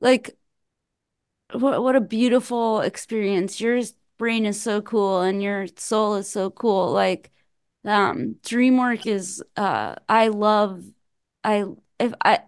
[0.00, 0.36] like,
[1.52, 3.60] what what a beautiful experience.
[3.60, 3.80] Your
[4.22, 6.92] brain is so cool and your soul is so cool.
[6.92, 7.32] Like,
[7.84, 10.84] um, dream work is, uh, I love,
[11.44, 11.64] I
[12.00, 12.42] if I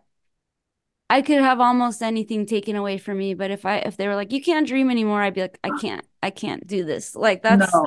[1.10, 4.14] I could have almost anything taken away from me, but if I if they were
[4.16, 7.14] like, you can't dream anymore, I'd be like, I can't, I can't do this.
[7.14, 7.86] Like that's No,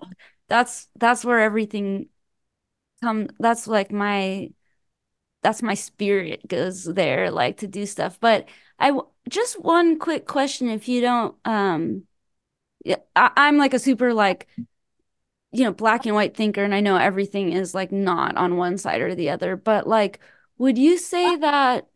[0.49, 2.09] that's that's where everything
[3.03, 3.29] come.
[3.39, 4.51] That's like my
[5.43, 8.19] that's my spirit goes there, like to do stuff.
[8.21, 12.06] But I just one quick question, if you don't, um,
[13.15, 14.47] I, I'm like a super like
[15.51, 18.77] you know black and white thinker, and I know everything is like not on one
[18.77, 19.55] side or the other.
[19.55, 20.19] But like,
[20.57, 21.87] would you say that?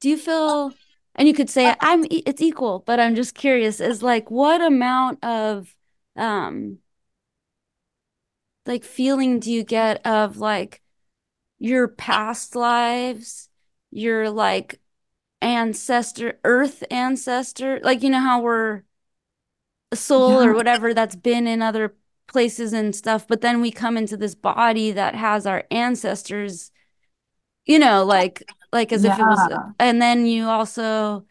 [0.00, 0.72] Do you feel?
[1.14, 4.60] And you could say I'm e- it's equal, but I'm just curious, is like what
[4.60, 5.74] amount of
[6.16, 6.78] um
[8.66, 10.82] like feeling do you get of like
[11.58, 13.48] your past lives,
[13.90, 14.80] your like
[15.42, 18.82] ancestor, earth ancestor, like you know how we're
[19.94, 21.94] soul or whatever that's been in other
[22.28, 26.70] places and stuff, but then we come into this body that has our ancestors,
[27.66, 29.48] you know, like like as if it was,
[29.78, 31.26] and then you also,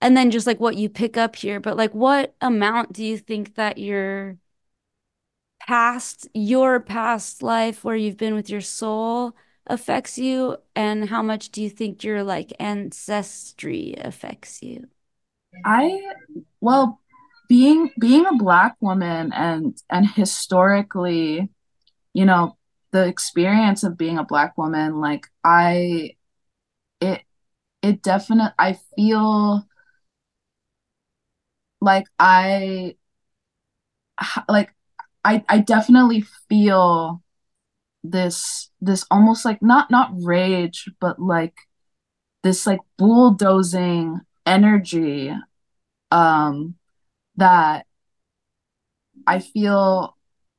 [0.00, 3.18] and then just like what you pick up here, but like what amount do you
[3.18, 4.38] think that your
[5.60, 11.50] past, your past life where you've been with your soul affects you, and how much
[11.50, 14.88] do you think your like ancestry affects you?
[15.64, 16.00] I
[16.60, 17.00] well,
[17.50, 21.50] being being a black woman and and historically,
[22.14, 22.56] you know,
[22.92, 26.12] the experience of being a black woman, like I
[27.00, 27.22] it
[27.82, 29.66] it definitely I feel
[31.80, 32.96] like I
[34.48, 34.74] like
[35.24, 37.22] I I definitely feel
[38.04, 41.54] this this almost like not not rage, but like
[42.42, 45.32] this like bulldozing energy
[46.12, 46.76] um
[47.40, 47.86] that
[49.26, 50.16] I feel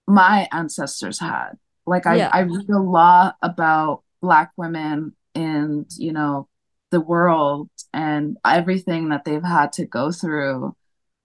[0.08, 1.54] my ancestors had.
[1.86, 6.48] Like I, Yeah, I read a lot about Black women in, you know,
[6.92, 10.76] the world and everything that they've had to go through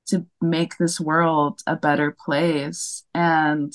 [0.09, 3.05] to make this world a better place.
[3.15, 3.75] And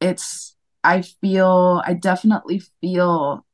[0.00, 3.46] it's, I feel, I definitely feel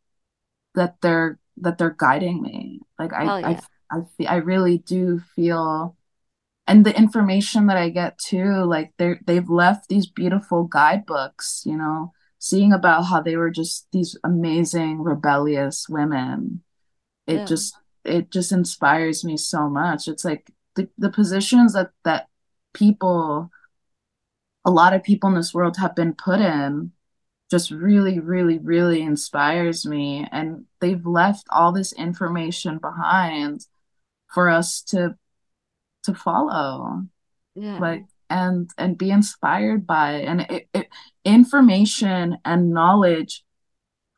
[0.77, 2.81] that they're that they're guiding me.
[2.99, 3.61] Like I, I, yeah.
[3.93, 5.98] I, fe- I really do feel
[6.69, 11.77] and the information that I get too, like they're they've left these beautiful guidebooks, you
[11.79, 16.63] know, seeing about how they were just these amazing rebellious women.
[17.27, 17.47] It Yeah.
[17.47, 20.09] just it just inspires me so much.
[20.09, 22.29] It's like the, the positions that that
[22.75, 23.51] people,
[24.65, 26.93] a lot of people in this world have been put in
[27.51, 30.27] just really, really, really inspires me.
[30.33, 33.67] And they've left all this information behind
[34.35, 35.17] for us to
[36.05, 37.03] to follow.
[37.55, 37.79] Yeah.
[37.79, 40.89] like and and be inspired by and it, it
[41.25, 43.45] information and knowledge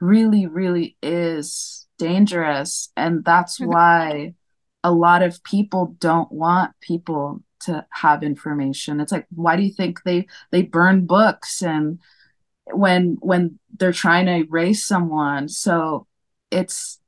[0.00, 4.34] really really is dangerous and that's why
[4.82, 9.72] a lot of people don't want people to have information it's like why do you
[9.72, 11.98] think they they burn books and
[12.72, 16.06] when when they're trying to erase someone so
[16.50, 16.99] it's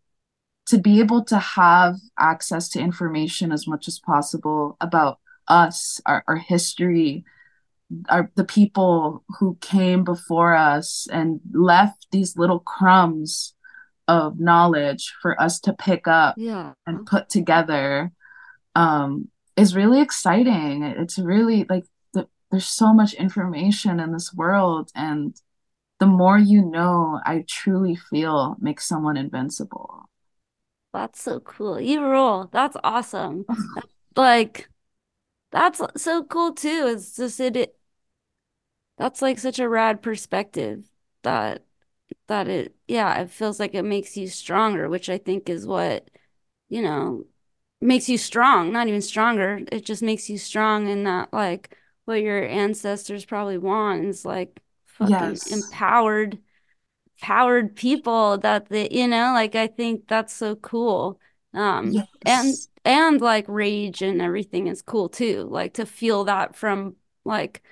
[0.67, 6.23] to be able to have access to information as much as possible about us, our,
[6.29, 7.25] our history,
[8.09, 13.55] our the people who came before us and left these little crumbs
[14.09, 16.73] of knowledge for us to pick up Yeah.
[16.87, 18.13] and put together
[18.75, 20.83] um, is really exciting.
[20.83, 21.85] It's really like
[22.15, 25.35] the there's so much information in this world and
[25.99, 30.09] the more you know, I truly feel makes someone invincible.
[30.93, 31.81] That's so cool.
[31.81, 32.49] You rule.
[32.53, 33.47] That's awesome.
[34.17, 34.69] Like
[35.53, 36.87] that's so cool too.
[36.89, 37.79] It's just it, it
[38.99, 40.85] that's like such a rad perspective
[41.23, 41.65] that
[42.29, 46.11] that it yeah, it feels like it makes you stronger, which I think is what,
[46.71, 47.27] you know,
[47.81, 49.61] makes you strong, not even stronger.
[49.73, 51.77] It just makes you strong and not like
[52.07, 55.45] what your ancestors probably want is like fucking Yes.
[55.47, 56.39] empowered
[57.23, 61.21] powered people that the you know like I think that's so cool.
[61.55, 66.97] Um and and like rage and everything is cool too like to feel that from
[67.25, 67.63] like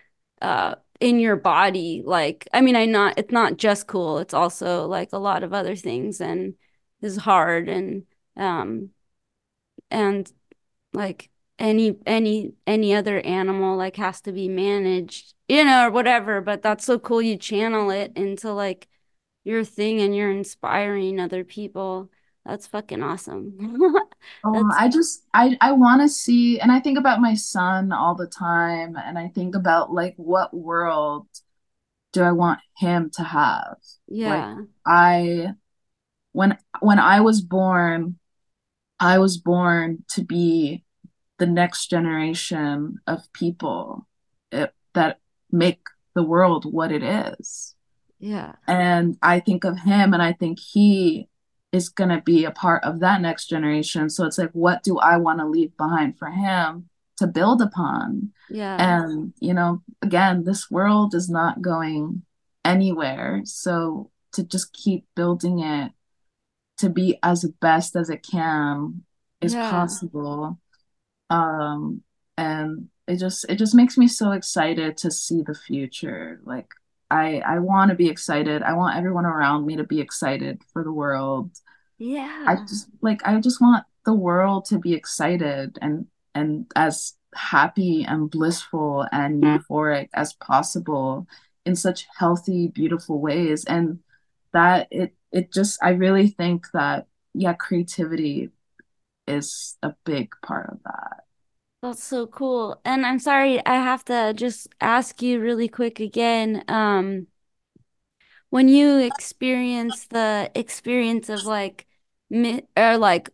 [0.43, 4.87] uh in your body like I mean I not it's not just cool it's also
[4.89, 6.55] like a lot of other things and
[7.03, 8.05] is hard and
[8.37, 8.91] um
[9.91, 10.33] and
[10.93, 16.41] like any any any other animal like has to be managed you know or whatever
[16.41, 18.89] but that's so cool you channel it into like
[19.45, 22.11] your thing and you're inspiring other people
[22.45, 23.55] that's fucking awesome
[24.45, 27.93] oh, that's I just I I want to see and I think about my son
[27.93, 31.27] all the time and I think about like what world
[32.13, 33.77] do I want him to have?
[34.09, 35.55] Like yeah I
[36.33, 38.19] when when I was born,
[38.99, 40.85] I was born to be
[41.39, 44.07] the next generation of people
[44.53, 45.19] it, that
[45.51, 45.81] make
[46.15, 47.75] the world what it is.
[48.21, 51.29] Yeah And I think of him and I think he
[51.73, 54.11] is going to be a part of that next generation.
[54.11, 58.33] So it's like, what do I want to leave behind for him to build upon?
[58.49, 62.23] yeah And, you know, again, this world is not going
[62.65, 63.43] anywhere.
[63.45, 65.93] So to just keep building it
[66.79, 69.05] to be as best as it can
[69.41, 70.59] is yeah possible.
[71.31, 72.03] Um,
[72.37, 76.41] and it just it just makes me so excited to see the future.
[76.45, 76.69] Like
[77.11, 78.63] I I want to be excited.
[78.63, 81.51] I want everyone around me to be excited for the world.
[81.99, 82.45] Yeah.
[82.47, 88.05] I just like I just want the world to be excited and and as happy
[88.05, 91.27] and blissful and euphoric as possible
[91.67, 93.65] in such healthy, beautiful ways.
[93.65, 94.01] And
[94.53, 98.51] that it it just I really think that yeah, creativity
[99.27, 101.25] is a big part of that.
[101.83, 102.81] That's so cool.
[102.85, 107.27] And i'm sorry i have to just ask you really quick again um
[108.51, 111.87] when you experience the experience of like
[112.31, 113.31] or like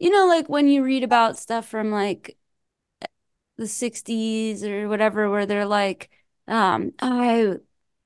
[0.00, 2.36] you know like when you read about stuff from like
[3.56, 6.10] the 60s or whatever where they're like
[6.48, 7.56] um I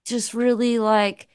[0.05, 1.28] just really like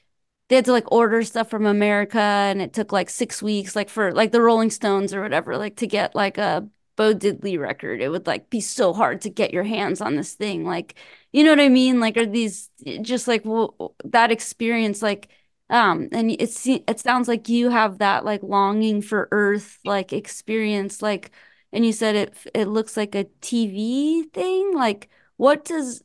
[0.48, 3.88] they had to like order stuff from America and it took like six weeks like
[3.88, 8.00] for like the Rolling Stones or whatever like to get like a Bo Diddley record
[8.00, 10.94] it would like be so hard to get your hands on this thing like
[11.32, 12.70] you know what I mean like are these
[13.02, 13.68] just like w
[14.04, 15.28] that experience like
[15.70, 21.00] um and it's it sounds like you have that like longing for Earth like experience
[21.02, 21.30] like
[21.72, 24.74] and you said it it looks like a TV thing.
[24.74, 26.02] Like, what does,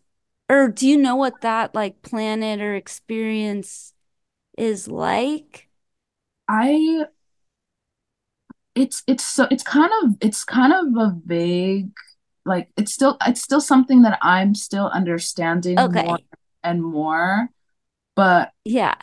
[0.50, 3.94] or do you know what that like planet or experience
[4.58, 5.70] is like?
[6.50, 7.08] I
[8.78, 11.92] it's it's so it's kind of it's kind of a vague
[12.46, 16.20] like it's still it's still something that I'm still understanding more
[16.64, 17.50] and more
[18.16, 18.96] but Yeah.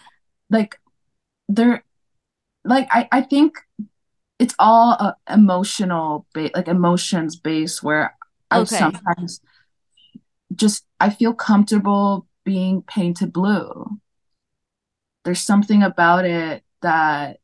[0.50, 0.78] like
[1.48, 1.84] there
[2.64, 3.56] like I I think
[4.38, 8.16] it's all uh, emotional ba- like emotions based where
[8.50, 8.78] I Okay.
[8.80, 9.40] sometimes
[10.54, 13.98] just I feel comfortable being painted blue.
[15.24, 17.40] There's something about it that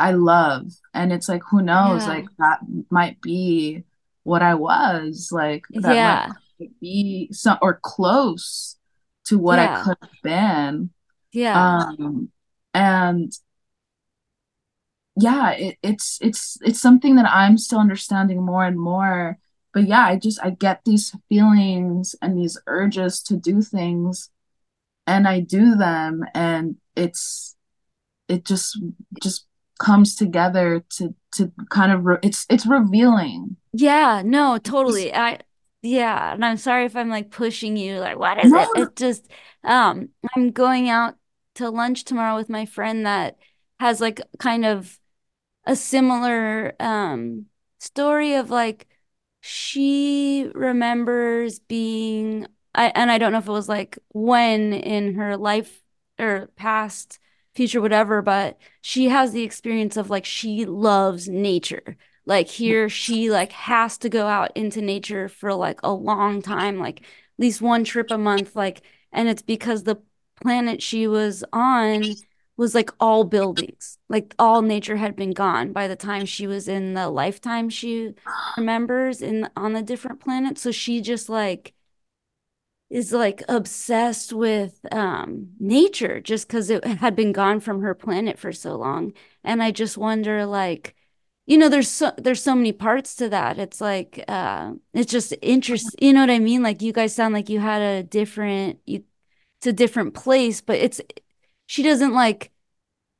[0.00, 2.14] I love and it's like who knows Yeah.
[2.14, 3.84] like that might be
[4.24, 6.20] what I was like that might
[6.80, 8.78] be some or close
[9.26, 10.90] to what I could have been
[11.32, 11.90] Yeah.
[11.96, 12.30] um
[12.74, 13.32] and
[15.16, 19.38] yeah, it, it's it's it's something that I'm still understanding more and more.
[19.72, 24.30] But yeah, I just I get these feelings and these urges to do things
[25.06, 27.56] and I do them and it's
[28.28, 28.78] it just
[29.22, 29.46] just
[29.80, 33.56] comes together to to kind of re it's it's revealing.
[33.72, 34.22] Yeah.
[34.24, 35.12] No, totally.
[35.12, 35.40] I,
[35.82, 36.34] yeah.
[36.34, 37.98] And I'm sorry if I'm like pushing you.
[37.98, 38.80] Like, what is no, it?
[38.80, 39.30] It just,
[39.64, 41.14] um, I'm going out
[41.56, 43.36] to lunch tomorrow with my friend that
[43.78, 44.98] has like kind of
[45.64, 47.46] a similar um
[47.78, 48.86] story of like
[49.40, 55.36] she remembers being I and I don't know if it was like when in her
[55.36, 55.82] life
[56.18, 57.18] or past
[57.54, 61.96] future whatever but she has the experience of like she loves nature.
[62.26, 66.78] Like here she like has to go out into nature for like a long time
[66.78, 67.06] like at
[67.38, 68.82] least one trip a month like
[69.12, 70.00] and it's because the
[70.42, 72.16] planet she was on
[72.56, 73.98] was like all buildings.
[74.08, 78.14] Like all nature had been gone by the time she was in the lifetime she
[78.56, 81.74] remembers in on the different planets so she just like
[82.90, 88.38] is like obsessed with um nature just because it had been gone from her planet
[88.38, 89.12] for so long.
[89.44, 90.94] And i just wonder like
[91.46, 93.58] you know there's so there's so many parts to that.
[93.58, 96.62] It's like uh it's just interest you know what i mean?
[96.62, 99.04] Like you guys sound like you had a different you
[99.58, 101.00] it's a different place but it's
[101.66, 102.50] she doesn't like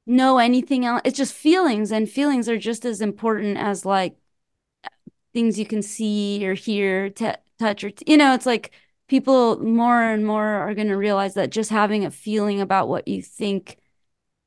[0.07, 4.17] know anything else it's just feelings and feelings are just as important as like
[5.33, 8.73] things you can see or hear t- touch or you know it's like
[9.11, 13.09] people more and more are going to realize that just having a feeling about what
[13.09, 13.77] you think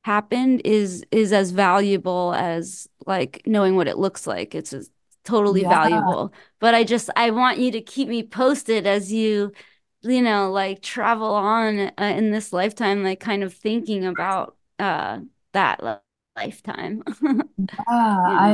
[0.04, 4.74] happened is is as valuable as like knowing what it looks like it's
[5.22, 5.68] totally yeah.
[5.68, 9.52] valuable but i just i want you to keep me posted as you
[10.00, 15.18] you know like travel on uh, in this lifetime like kind of thinking about uh
[15.52, 16.02] that
[16.36, 17.40] lifetime yeah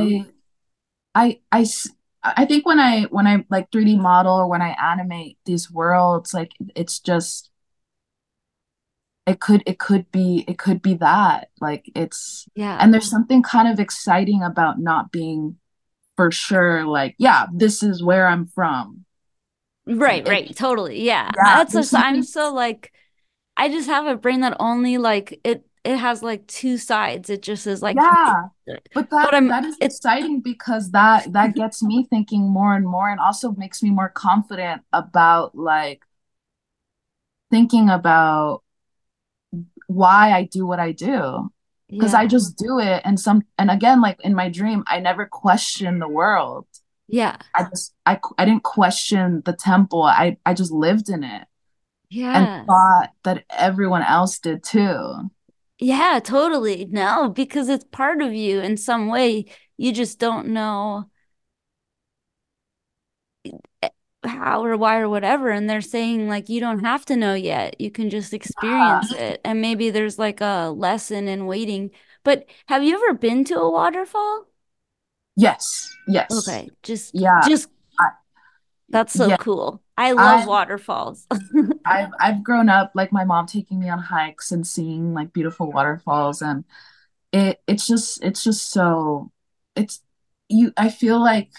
[0.03, 0.25] you know?
[1.15, 1.65] i i i
[2.23, 6.33] i think when i when i like 3d model or when i animate these worlds
[6.33, 7.49] like it's just
[9.27, 12.77] it could it could be it could be that like it's yeah.
[12.79, 15.57] and there's something kind of exciting about not being
[16.17, 19.05] for sure like yeah this is where i'm from.
[19.87, 22.91] Right it, right totally yeah, yeah that's just i'm so like
[23.57, 27.29] i just have a brain that only like it it has like two sides.
[27.29, 28.43] It just is like yeah
[28.93, 33.09] but that but that is exciting because that that gets me thinking more and more
[33.09, 36.03] and also makes me more confident about like
[37.49, 38.63] thinking about
[39.87, 41.51] why I do what I do
[41.89, 42.19] because yeah.
[42.19, 45.99] I just do it and some and again like in my dream I never question
[45.99, 46.65] the world.
[47.07, 47.37] Yeah.
[47.53, 50.03] I just I I didn't question the temple.
[50.03, 51.45] I I just lived in it.
[52.09, 52.37] Yeah.
[52.37, 55.29] And thought that everyone else did too.
[55.81, 56.85] Yeah, totally.
[56.85, 59.45] No, because it's part of you in some way.
[59.77, 61.09] You just don't know
[64.23, 67.81] how or why or whatever and they're saying like you don't have to know yet.
[67.81, 69.41] You can just experience it.
[69.43, 71.89] And maybe there's like a lesson in waiting.
[72.23, 74.45] But have you ever been to a waterfall?
[75.35, 76.47] Yes yes.
[76.47, 77.39] Okay just yeah.
[77.47, 77.67] just
[77.99, 78.09] I,
[78.89, 79.37] that's so yeah.
[79.37, 81.27] cool i love I, waterfalls
[81.85, 85.71] i've i've grown up like my mom taking me on hikes and seeing like beautiful
[85.71, 86.63] waterfalls and
[87.33, 89.31] it it's just it's just so
[89.75, 90.01] it's
[90.49, 91.51] you i feel like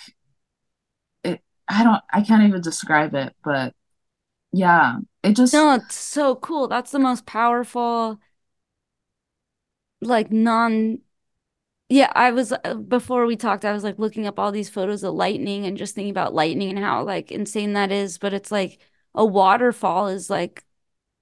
[1.24, 3.74] it I don't I can't even describe it, but
[4.53, 6.68] yeah, it just No, it's so cool.
[6.68, 8.18] That's the most powerful
[10.01, 10.99] like non
[11.93, 15.05] yeah, I was uh, before we talked, I was like looking up all these photos
[15.05, 18.51] of lightning and just thinking about lightning and how like insane that is, but it's
[18.51, 18.78] like
[19.14, 20.64] a waterfall is like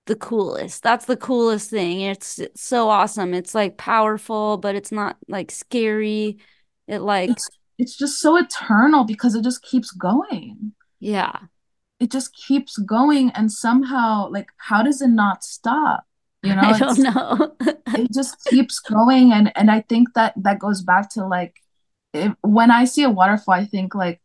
[0.07, 0.85] the coolest.
[0.85, 2.03] That's the coolest thing.
[2.03, 3.35] It's, it's so awesome.
[3.35, 6.39] It's like powerful, but it's not like scary.
[6.87, 10.73] It like it's it's just so eternal because it just keeps going.
[11.01, 11.37] Yeah.
[11.99, 16.05] It just keeps going and somehow like how does it not stop?
[16.43, 17.55] You know, I don't know.
[17.89, 21.57] it just keeps going and and I think that that goes back to like
[22.13, 24.21] if, when I see a waterfall I think like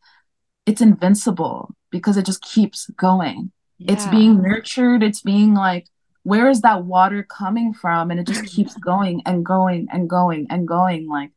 [0.65, 3.51] it's invincible because it just keeps going.
[3.77, 3.93] Yeah.
[3.93, 5.87] It's being nurtured, it's being like
[6.23, 10.47] where is that water coming from and it just keeps going and going and going
[10.49, 11.31] and going like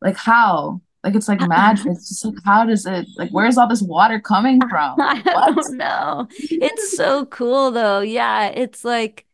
[0.00, 1.86] like how like it's like magic.
[1.86, 4.96] It's just like how does it like where's all this water coming from?
[5.00, 6.28] I don't know.
[6.38, 8.00] It's so cool though.
[8.00, 9.26] Yeah, it's like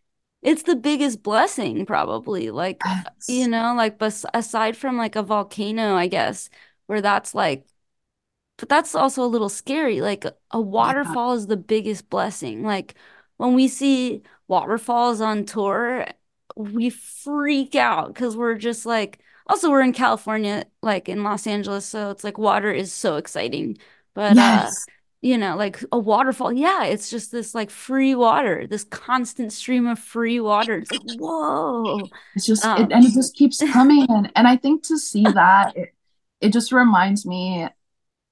[0.43, 2.51] it's the biggest blessing probably.
[2.51, 3.29] Like yes.
[3.29, 6.51] you know, like but aside from like a volcano, I guess,
[6.87, 7.67] where that's like
[8.59, 10.01] but that's also a little scary.
[10.01, 11.39] Like a waterfall yeah.
[11.39, 12.63] is the biggest blessing.
[12.65, 12.95] Like
[13.37, 16.07] when we see waterfalls on tour,
[16.57, 21.87] we freak out because we're just like also we're in California, like in Los Angeles,
[21.87, 23.79] so it's like water is so exciting.
[24.15, 24.87] But uh, yes.
[24.89, 29.53] uh, you know, like a waterfall, yeah, it's just this like free water, this constant
[29.53, 30.79] stream of free water.
[30.79, 32.09] It's like, whoa.
[32.35, 35.25] It's just um, it, and it just keeps coming and and I think to see
[35.25, 35.89] that it,
[36.41, 37.69] it just reminds me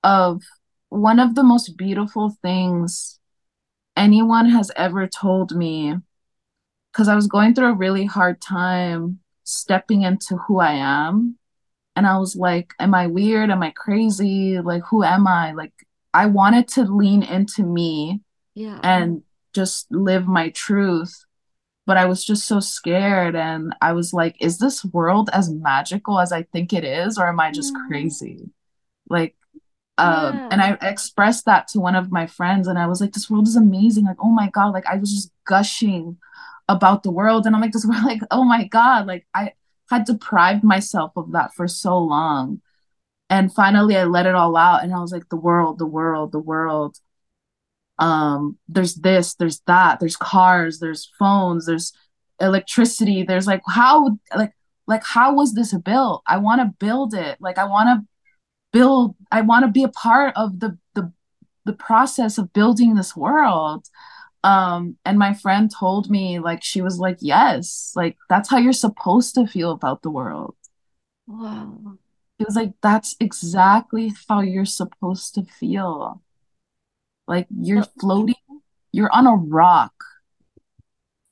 [0.04, 0.42] of
[0.88, 3.18] one of the most beautiful things
[3.96, 5.94] anyone has ever told me
[6.92, 11.38] because I was going through a really hard time stepping into who I am.
[11.94, 13.50] And I was like, am I weird?
[13.50, 14.60] Am I crazy?
[14.60, 15.52] Like, who am I?
[15.52, 15.72] Like,
[16.22, 18.20] I wanted to lean into me
[18.54, 18.80] yeah.
[18.82, 21.14] and just live my truth.
[21.86, 23.36] But I was just so scared.
[23.36, 27.18] And I was like, is this world as magical as I think it is?
[27.18, 28.50] Or am I just crazy?
[29.08, 29.34] Like,
[29.98, 30.48] Um, Yeah.
[30.52, 33.48] and I expressed that to one of my friends, and I was like, "This world
[33.48, 34.04] is amazing!
[34.04, 36.18] Like, oh my God!" Like, I was just gushing
[36.68, 39.52] about the world, and I'm like, "This world, like, oh my God!" Like, I
[39.90, 42.60] had deprived myself of that for so long,
[43.30, 46.32] and finally, I let it all out, and I was like, "The world, the world,
[46.32, 46.98] the world."
[47.98, 51.92] Um, there's this, there's that, there's cars, there's phones, there's
[52.40, 53.22] electricity.
[53.22, 54.52] There's like, how, like,
[54.86, 56.22] like how was this built?
[56.26, 57.38] I want to build it.
[57.40, 58.06] Like, I want to
[58.72, 61.12] build i want to be a part of the the
[61.64, 63.86] the process of building this world
[64.44, 68.72] um and my friend told me like she was like yes like that's how you're
[68.72, 70.56] supposed to feel about the world
[71.26, 71.98] Wow.
[72.38, 76.22] It was like that's exactly how you're supposed to feel.
[77.26, 78.34] Like you're floating
[78.92, 79.92] you're on a rock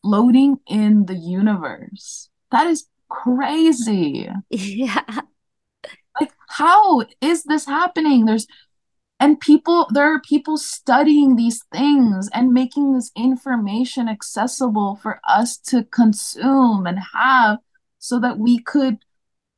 [0.03, 2.29] floating in the universe.
[2.51, 4.29] That is crazy.
[4.51, 5.03] Yeah.
[6.21, 8.25] like how is this happening?
[8.25, 8.47] There's
[9.21, 15.57] and people there are people studying these things and making this information accessible for us
[15.59, 17.59] to consume and have
[17.99, 18.99] so that we could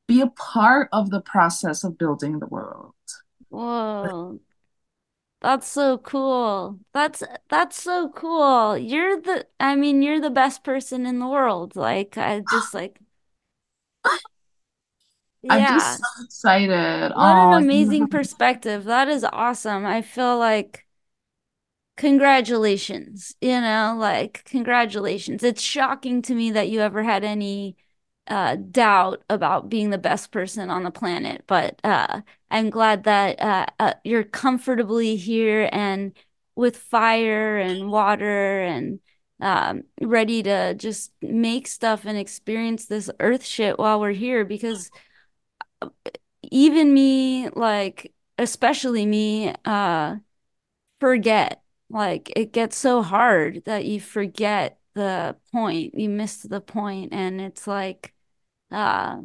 [0.08, 2.94] be a part of the process of building the world
[3.48, 4.40] Whoa.
[5.40, 6.80] That's so cool.
[6.92, 8.76] That's that's so cool.
[8.76, 11.76] You're the I mean, you're the best person in the world.
[11.76, 13.00] Like I just like
[15.48, 15.96] i'm just yeah.
[15.96, 18.84] so excited What an amazing perspective.
[18.84, 19.84] That is awesome.
[19.86, 20.86] I feel like
[21.96, 25.42] congratulations, you know, like congratulations.
[25.42, 27.76] It's shocking to me that you ever had any
[28.28, 33.40] uh doubt about being the best person on the planet, but uh I'm glad that
[33.40, 36.16] uh, uh you're comfortably here and
[36.56, 39.00] with fire and water and
[39.40, 44.90] um ready to just make stuff and experience this earth shit while we're here because
[46.42, 50.16] even me like especially me uh
[51.00, 51.62] forget.
[51.90, 55.94] Like it gets so hard that you forget the point.
[55.94, 58.14] You miss the point, and it's like,
[58.70, 59.18] uh,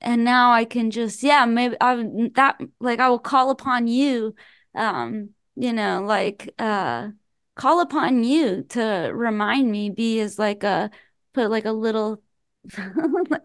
[0.00, 1.94] and now I can just, yeah, maybe I
[2.34, 4.34] that like I will call upon you,
[4.74, 7.08] um, you know, like uh,
[7.54, 9.90] call upon you to remind me.
[9.90, 10.90] Be as like a
[11.34, 12.22] put like a little.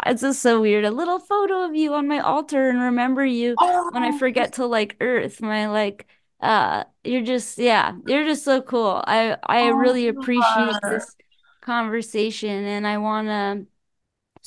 [0.06, 0.86] It's just so weird.
[0.86, 3.60] A little photo of you on my altar and remember you
[3.92, 6.08] when I oh, forget to like earth my like
[6.40, 9.04] uh you're just yeah, you're just so cool.
[9.06, 11.16] I I oh really appreciate this
[11.62, 13.66] conversation and I wanna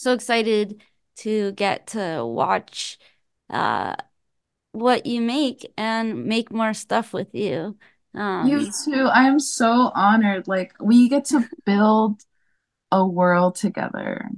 [0.00, 0.80] so excited
[1.16, 2.98] to get to watch
[3.50, 3.94] uh
[4.72, 7.76] what you make and make more stuff with you.
[8.40, 12.22] you Um too i am so honored like we get to build
[12.92, 14.30] a world together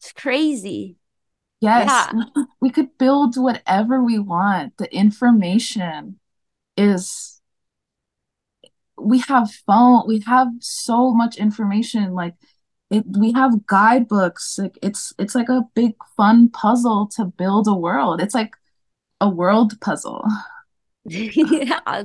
[0.00, 0.96] it's crazy.
[1.60, 2.12] Yes, Yeah.
[2.12, 2.24] we
[2.60, 4.76] we could build whatever we want.
[4.76, 6.18] The information
[6.76, 7.40] is,
[8.98, 12.12] we have phone, we have so much information.
[12.14, 12.34] Like
[12.90, 14.58] it, we have guidebooks.
[14.58, 18.20] Like it's it's like a big fun puzzle to build a world.
[18.20, 18.54] It's like
[19.20, 20.24] a world puzzle.
[21.08, 22.04] Yeah,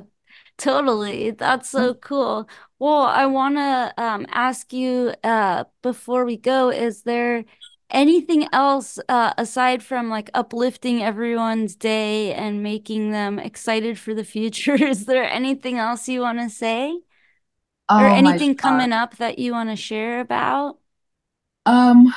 [0.58, 1.32] totally.
[1.32, 2.48] That's so cool.
[2.80, 7.46] Well, I want to um, ask you uh, before we go, is there
[7.90, 14.24] anything else uh, aside from like uplifting everyone's day and making them excited for the
[14.24, 14.76] future?
[14.84, 17.00] Is there anything else you want to say
[17.92, 20.78] Oh my anything coming up that you want to share about?
[21.66, 22.14] Um,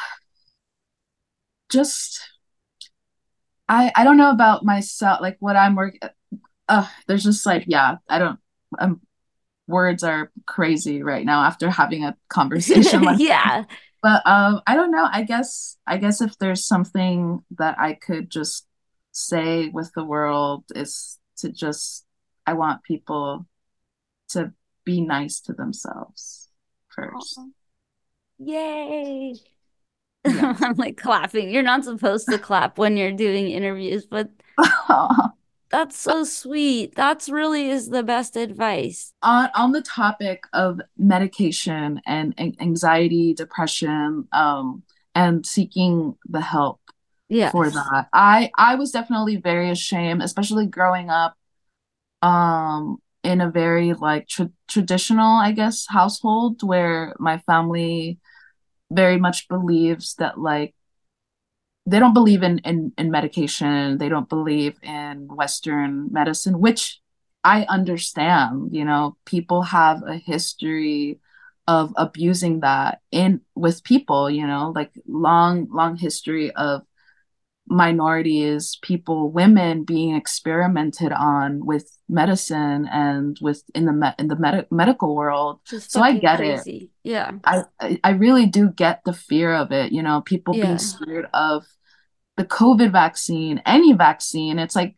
[1.71, 2.21] just
[3.69, 6.01] I I don't know about myself, like what I'm working.
[6.69, 8.39] Uh, there's just like yeah, I don't.
[8.79, 9.01] Um,
[9.67, 13.65] words are crazy right now after having a conversation like Yeah.
[14.03, 15.09] But um, I don't know.
[15.11, 18.67] I guess I guess if there's something that I could just
[19.13, 22.05] say with the world is to just
[22.47, 23.47] I want people
[24.31, 24.53] to
[24.85, 26.49] be nice to themselves
[26.89, 27.39] first.
[27.39, 27.47] Aw.
[28.39, 29.35] Yay.
[30.25, 30.61] Yes.
[30.63, 31.51] I'm like clapping.
[31.51, 34.31] You're not supposed to clap when you're doing interviews, but
[35.71, 36.95] that's so sweet.
[36.95, 39.13] That's really is the best advice.
[39.23, 44.83] on on the topic of medication and anxiety, depression, um,
[45.15, 46.81] and seeking the help
[47.51, 51.37] for that, I I was definitely very ashamed, especially growing up
[52.23, 58.19] um in a very like tra traditional, I guess, household where my family
[58.91, 60.75] very much believes that like
[61.87, 67.01] they don't believe in in in medication, they don't believe in Western medicine, which
[67.45, 71.21] I understand, you know, people have a history
[71.67, 76.83] of abusing that in with people, you know, like long long history of
[77.67, 84.37] minorities, people, women being experimented on with medicine and with in the me- in the
[84.37, 85.61] med- medical world.
[85.67, 86.91] Just so I get crazy.
[87.05, 87.09] it.
[87.09, 87.33] Yeah.
[87.45, 87.65] I
[88.05, 89.93] I really do get the fear of it.
[89.93, 90.67] You know, people yeah.
[90.67, 91.65] being scared of
[92.37, 94.59] the COVID vaccine, any vaccine.
[94.59, 94.97] It's like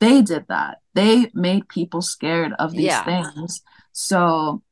[0.00, 0.78] they did that.
[0.94, 3.04] They made people scared of these yeah.
[3.04, 3.62] things.
[3.92, 4.62] So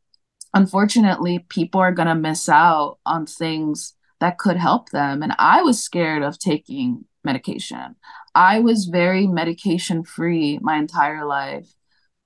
[0.55, 5.23] unfortunately, people are gonna miss out on things that could help them.
[5.23, 7.97] And I was scared of taking medication.
[8.35, 11.69] I was very medication free my entire life.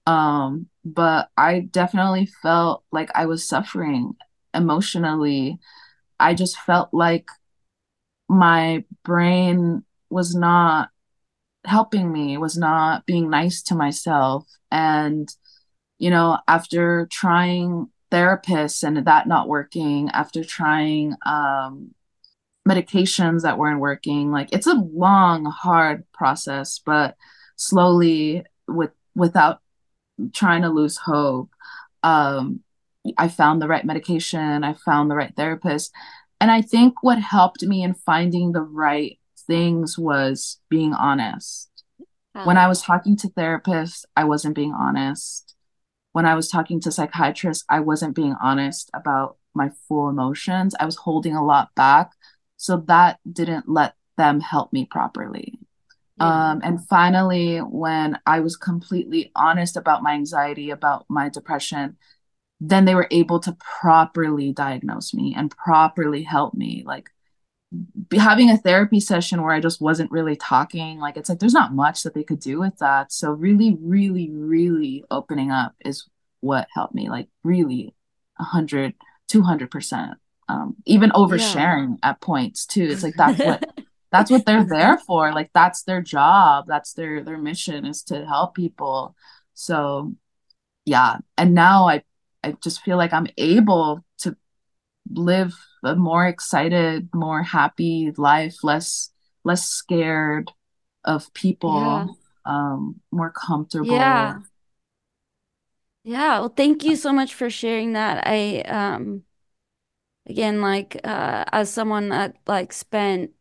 [0.06, 4.14] Um, but I definitely felt like I was suffering
[4.54, 5.58] emotionally.
[6.18, 7.28] I just felt like
[8.28, 10.90] my brain was not
[11.64, 14.46] helping me, was not being nice to myself.
[14.70, 15.28] And,
[15.98, 21.94] you know, after trying therapists and that not working, after trying um,
[22.68, 24.30] medications that weren't working.
[24.30, 27.16] Like it's a long, hard process, but
[27.56, 29.60] slowly with without
[30.34, 31.50] trying to lose hope,
[32.02, 32.60] um,
[33.16, 35.92] I found the right medication, I found the right therapist.
[36.40, 41.68] And I think what helped me in finding the right things was being honest.
[42.44, 45.54] When I was talking to therapists, I wasn't being honest.
[46.12, 50.74] When I was talking to psychiatrists, I wasn't being honest about my full emotions.
[50.78, 52.12] I was holding a lot back
[52.60, 55.58] so that didn't let them help me properly.
[56.18, 56.50] Yeah.
[56.50, 61.96] Um, and finally, when I was completely honest about my anxiety, about my depression,
[62.60, 66.82] then they were able to properly diagnose me and properly help me.
[66.84, 67.08] Like
[68.14, 71.72] having a therapy session where I just wasn't really talking, like it's like there's not
[71.74, 73.10] much that they could do with that.
[73.10, 76.06] So, really, really, really opening up is
[76.40, 77.94] what helped me, like, really
[78.36, 78.92] 100,
[79.32, 80.16] 200%
[80.50, 82.10] um, even oversharing yeah.
[82.10, 82.88] at points too.
[82.90, 83.64] It's like that's what
[84.12, 85.32] that's what they're there for.
[85.32, 86.64] Like that's their job.
[86.66, 89.14] That's their their mission is to help people.
[89.54, 90.14] So
[90.84, 91.18] yeah.
[91.38, 92.02] And now I
[92.42, 94.36] I just feel like I'm able to
[95.12, 99.10] live a more excited, more happy life, less
[99.44, 100.50] less scared
[101.04, 102.06] of people, yeah.
[102.44, 103.94] um, more comfortable.
[103.94, 104.40] Yeah.
[106.02, 106.40] Yeah.
[106.40, 108.26] Well, thank you so much for sharing that.
[108.26, 109.22] I um
[110.30, 113.32] again like uh as someone that like spent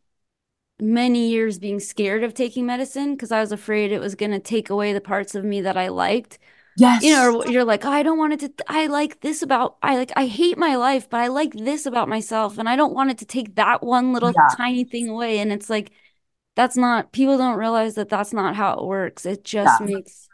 [0.82, 4.40] many years being scared of taking medicine because I was afraid it was going to
[4.40, 6.40] take away the parts of me that I liked.
[6.78, 7.04] Yes.
[7.04, 9.98] You know, you're like, oh, I don't want it to, I like this about, I
[9.98, 12.58] like, I hate my life, but I like this about myself.
[12.58, 14.56] And I don't want it to take that one little yeah.
[14.56, 15.40] tiny thing away.
[15.40, 15.92] And it's like,
[16.56, 19.26] that's not, people don't realize that that's not how it works.
[19.26, 19.86] It just yeah.
[19.86, 20.29] makes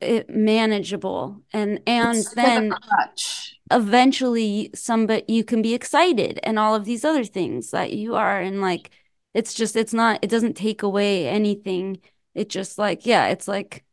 [0.00, 1.42] it manageable.
[1.52, 2.74] And, and it's then,
[3.70, 8.40] eventually somebody you can be excited and all of these other things that you are.
[8.40, 8.90] And like
[9.34, 11.98] it's just it's not it doesn't take away anything.
[12.34, 13.84] It just like yeah it's like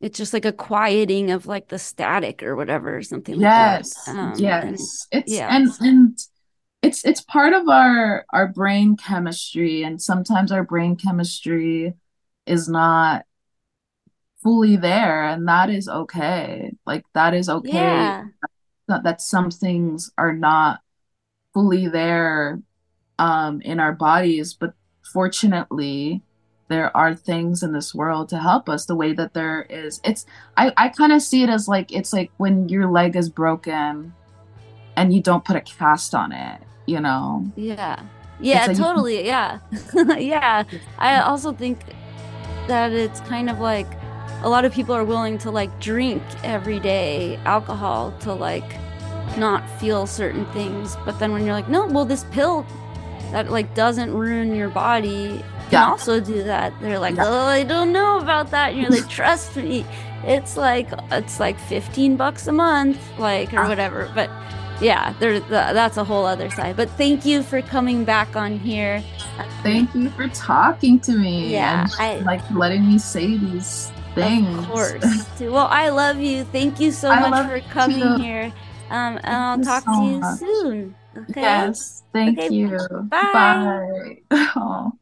[0.00, 4.16] it's just like a quieting of like the static or whatever or something yes like
[4.16, 4.64] um, yes
[5.12, 5.56] and, it's yeah.
[5.56, 6.18] and and
[6.82, 9.84] it's it's part of our our brain chemistry.
[9.84, 11.94] And sometimes our brain chemistry
[12.46, 13.24] is not
[14.42, 18.24] fully there and that is okay like that is okay yeah
[18.88, 20.80] not that some things are not
[21.54, 22.60] fully there
[23.18, 24.74] um, in our bodies, but
[25.12, 26.22] fortunately,
[26.68, 30.00] there are things in this world to help us the way that there is.
[30.04, 30.26] It's
[30.56, 34.12] I, I kind of see it as like it's like when your leg is broken
[34.96, 37.50] and you don't put a cast on it, you know?
[37.56, 38.02] Yeah.
[38.40, 39.24] Yeah, like totally.
[39.24, 39.60] Yeah.
[40.18, 40.64] yeah.
[40.98, 41.80] I also think
[42.66, 43.86] that it's kind of like
[44.42, 48.76] a lot of people are willing to like drink every day alcohol to like
[49.36, 52.66] not feel certain things but then when you're like no well this pill
[53.30, 55.88] that like doesn't ruin your body can yeah.
[55.88, 57.24] also do that they're like yeah.
[57.26, 59.86] oh i don't know about that and you're like trust me
[60.24, 63.68] it's like it's like 15 bucks a month like or ah.
[63.68, 64.28] whatever but
[64.80, 69.02] yeah there that's a whole other side but thank you for coming back on here
[69.62, 74.58] thank you for talking to me yeah and, I, like letting me say these things.
[74.58, 75.28] Of course.
[75.40, 76.44] well, I love you.
[76.44, 78.16] Thank you so I much for coming too.
[78.16, 78.52] here.
[78.90, 80.38] Um, and I'll talk so to you much.
[80.38, 80.94] soon.
[81.16, 81.40] Okay.
[81.40, 82.02] Yes.
[82.12, 82.54] Thank okay.
[82.54, 82.78] you.
[83.10, 83.32] Bye.
[83.32, 84.16] Bye.
[84.56, 84.92] Oh.